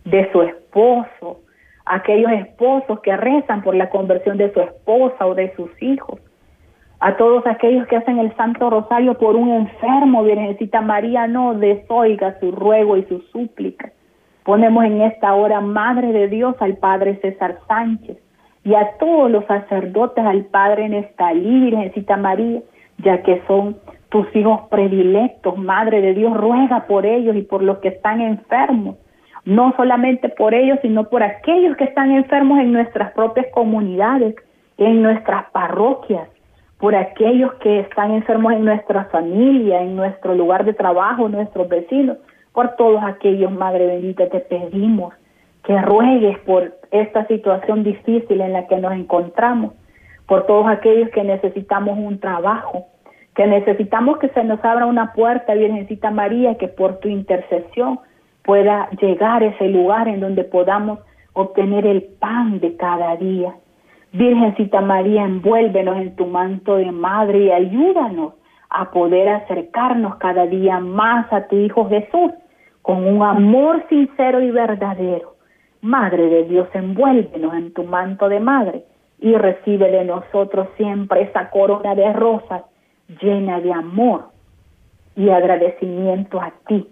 de 0.05 0.31
su 0.31 0.43
esposo, 0.43 1.41
aquellos 1.87 2.31
esposos 2.33 3.01
que 3.01 3.16
rezan 3.16 3.62
por 3.62 3.74
la 3.74 3.89
conversión 3.89 4.37
de 4.37 4.53
su 4.53 4.61
esposa 4.61 5.26
o 5.26 5.35
de 5.35 5.55
sus 5.57 5.70
hijos, 5.83 6.20
a 7.01 7.16
todos 7.16 7.47
aquellos 7.47 7.87
que 7.87 7.97
hacen 7.97 8.18
el 8.18 8.37
Santo 8.37 8.68
Rosario 8.68 9.14
por 9.16 9.35
un 9.35 9.49
enfermo, 9.49 10.22
Virgencita 10.22 10.83
María, 10.83 11.26
no 11.26 11.55
desoiga 11.55 12.39
su 12.41 12.53
ruego 12.53 12.99
y 12.99 13.05
su 13.05 13.20
súplica. 13.33 13.91
Ponemos 14.45 14.85
en 14.85 15.01
esta 15.01 15.33
hora, 15.33 15.62
Madre 15.62 16.12
de 16.12 16.29
Dios, 16.29 16.57
al 16.61 16.76
Padre 16.76 17.18
César 17.22 17.59
Sánchez 17.66 18.18
y 18.68 18.74
a 18.74 18.98
todos 18.98 19.30
los 19.30 19.46
sacerdotes, 19.46 20.22
al 20.22 20.44
Padre 20.44 20.90
Nestalí, 20.90 21.70
Virgencita 21.70 22.18
María, 22.18 22.60
ya 22.98 23.22
que 23.22 23.40
son 23.46 23.78
tus 24.10 24.26
hijos 24.36 24.60
predilectos, 24.68 25.56
Madre 25.56 26.02
de 26.02 26.12
Dios, 26.12 26.36
ruega 26.36 26.86
por 26.86 27.06
ellos 27.06 27.34
y 27.34 27.40
por 27.40 27.62
los 27.62 27.78
que 27.78 27.88
están 27.88 28.20
enfermos. 28.20 28.96
No 29.46 29.72
solamente 29.74 30.28
por 30.28 30.52
ellos, 30.52 30.78
sino 30.82 31.04
por 31.04 31.22
aquellos 31.22 31.78
que 31.78 31.84
están 31.84 32.10
enfermos 32.10 32.58
en 32.58 32.74
nuestras 32.74 33.12
propias 33.12 33.46
comunidades, 33.54 34.34
en 34.76 35.00
nuestras 35.00 35.50
parroquias, 35.50 36.28
por 36.78 36.94
aquellos 36.94 37.54
que 37.62 37.80
están 37.80 38.10
enfermos 38.10 38.52
en 38.52 38.66
nuestra 38.66 39.06
familia, 39.06 39.80
en 39.80 39.96
nuestro 39.96 40.34
lugar 40.34 40.66
de 40.66 40.74
trabajo, 40.74 41.26
nuestros 41.30 41.70
vecinos, 41.70 42.18
por 42.52 42.76
todos 42.76 43.02
aquellos, 43.02 43.50
Madre 43.50 43.86
bendita, 43.86 44.28
te 44.28 44.40
pedimos 44.40 45.14
que 45.68 45.78
ruegues 45.82 46.38
por 46.46 46.72
esta 46.90 47.26
situación 47.26 47.84
difícil 47.84 48.40
en 48.40 48.54
la 48.54 48.66
que 48.66 48.78
nos 48.78 48.94
encontramos, 48.94 49.74
por 50.26 50.46
todos 50.46 50.66
aquellos 50.66 51.10
que 51.10 51.22
necesitamos 51.22 51.98
un 51.98 52.18
trabajo, 52.20 52.86
que 53.34 53.46
necesitamos 53.46 54.16
que 54.16 54.30
se 54.30 54.44
nos 54.44 54.64
abra 54.64 54.86
una 54.86 55.12
puerta, 55.12 55.52
Virgencita 55.52 56.10
María, 56.10 56.54
que 56.56 56.68
por 56.68 57.00
tu 57.00 57.08
intercesión 57.08 58.00
pueda 58.44 58.88
llegar 58.98 59.42
ese 59.42 59.68
lugar 59.68 60.08
en 60.08 60.20
donde 60.20 60.42
podamos 60.42 61.00
obtener 61.34 61.86
el 61.86 62.02
pan 62.18 62.60
de 62.60 62.74
cada 62.76 63.14
día. 63.16 63.54
Virgencita 64.12 64.80
María, 64.80 65.24
envuélvenos 65.24 65.98
en 65.98 66.16
tu 66.16 66.24
manto 66.24 66.76
de 66.76 66.90
madre 66.92 67.40
y 67.40 67.50
ayúdanos 67.50 68.32
a 68.70 68.90
poder 68.90 69.28
acercarnos 69.28 70.16
cada 70.16 70.46
día 70.46 70.80
más 70.80 71.30
a 71.30 71.46
tu 71.46 71.56
Hijo 71.56 71.90
Jesús 71.90 72.32
con 72.80 73.06
un 73.06 73.22
amor 73.22 73.84
sincero 73.90 74.40
y 74.40 74.50
verdadero. 74.50 75.38
Madre 75.81 76.29
de 76.29 76.45
Dios, 76.45 76.68
envuélvenos 76.74 77.55
en 77.55 77.72
tu 77.72 77.85
manto 77.85 78.29
de 78.29 78.41
madre 78.41 78.85
y 79.20 79.35
recibe 79.35 79.91
de 79.91 80.05
nosotros 80.05 80.68
siempre 80.76 81.22
esa 81.22 81.51
corona 81.51 81.95
de 81.95 82.12
rosas 82.12 82.62
llena 83.20 83.61
de 83.61 83.72
amor 83.72 84.31
y 85.16 85.31
agradecimiento 85.31 86.41
a 86.41 86.53
ti 86.66 86.89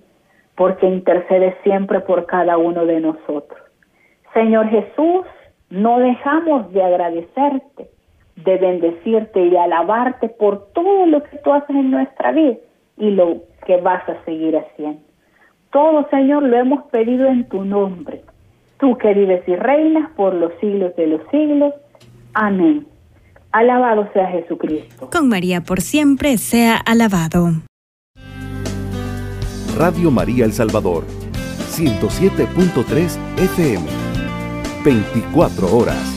porque 0.57 0.87
intercede 0.87 1.57
siempre 1.63 2.01
por 2.01 2.27
cada 2.27 2.57
uno 2.57 2.87
de 2.87 3.01
nosotros. 3.01 3.61
Señor 4.33 4.69
Jesús, 4.69 5.27
no 5.71 5.99
dejamos 5.99 6.73
de 6.73 6.83
agradecerte, 6.83 7.91
de 8.37 8.57
bendecirte 8.59 9.41
y 9.41 9.51
de 9.51 9.59
alabarte 9.59 10.29
por 10.29 10.73
todo 10.73 11.07
lo 11.07 11.23
que 11.23 11.39
tú 11.39 11.53
haces 11.53 11.71
en 11.71 11.91
nuestra 11.91 12.33
vida 12.33 12.57
y 12.97 13.11
lo 13.11 13.43
que 13.67 13.77
vas 13.79 14.09
a 14.09 14.23
seguir 14.25 14.57
haciendo. 14.57 15.01
Todo, 15.71 16.09
Señor, 16.09 16.43
lo 16.43 16.57
hemos 16.57 16.85
pedido 16.87 17.27
en 17.27 17.49
tu 17.49 17.65
nombre. 17.65 18.23
Tú 18.79 18.97
que 18.99 19.15
vives 19.15 19.43
y 19.47 19.57
reinas 19.57 20.11
por 20.17 20.35
los 20.35 20.53
siglos 20.61 20.95
de 20.97 21.07
los 21.07 21.21
siglos. 21.31 21.73
Amén. 22.35 22.87
Alabado 23.53 24.09
sea 24.13 24.27
Jesucristo. 24.29 25.09
Con 25.11 25.29
María 25.29 25.63
por 25.63 25.81
siempre 25.81 26.37
sea 26.37 26.77
alabado. 26.77 27.49
Radio 29.77 30.11
María 30.11 30.45
El 30.47 30.53
Salvador, 30.53 31.05
107.3 31.71 33.19
FM, 33.37 33.85
24 34.85 35.77
horas. 35.77 36.16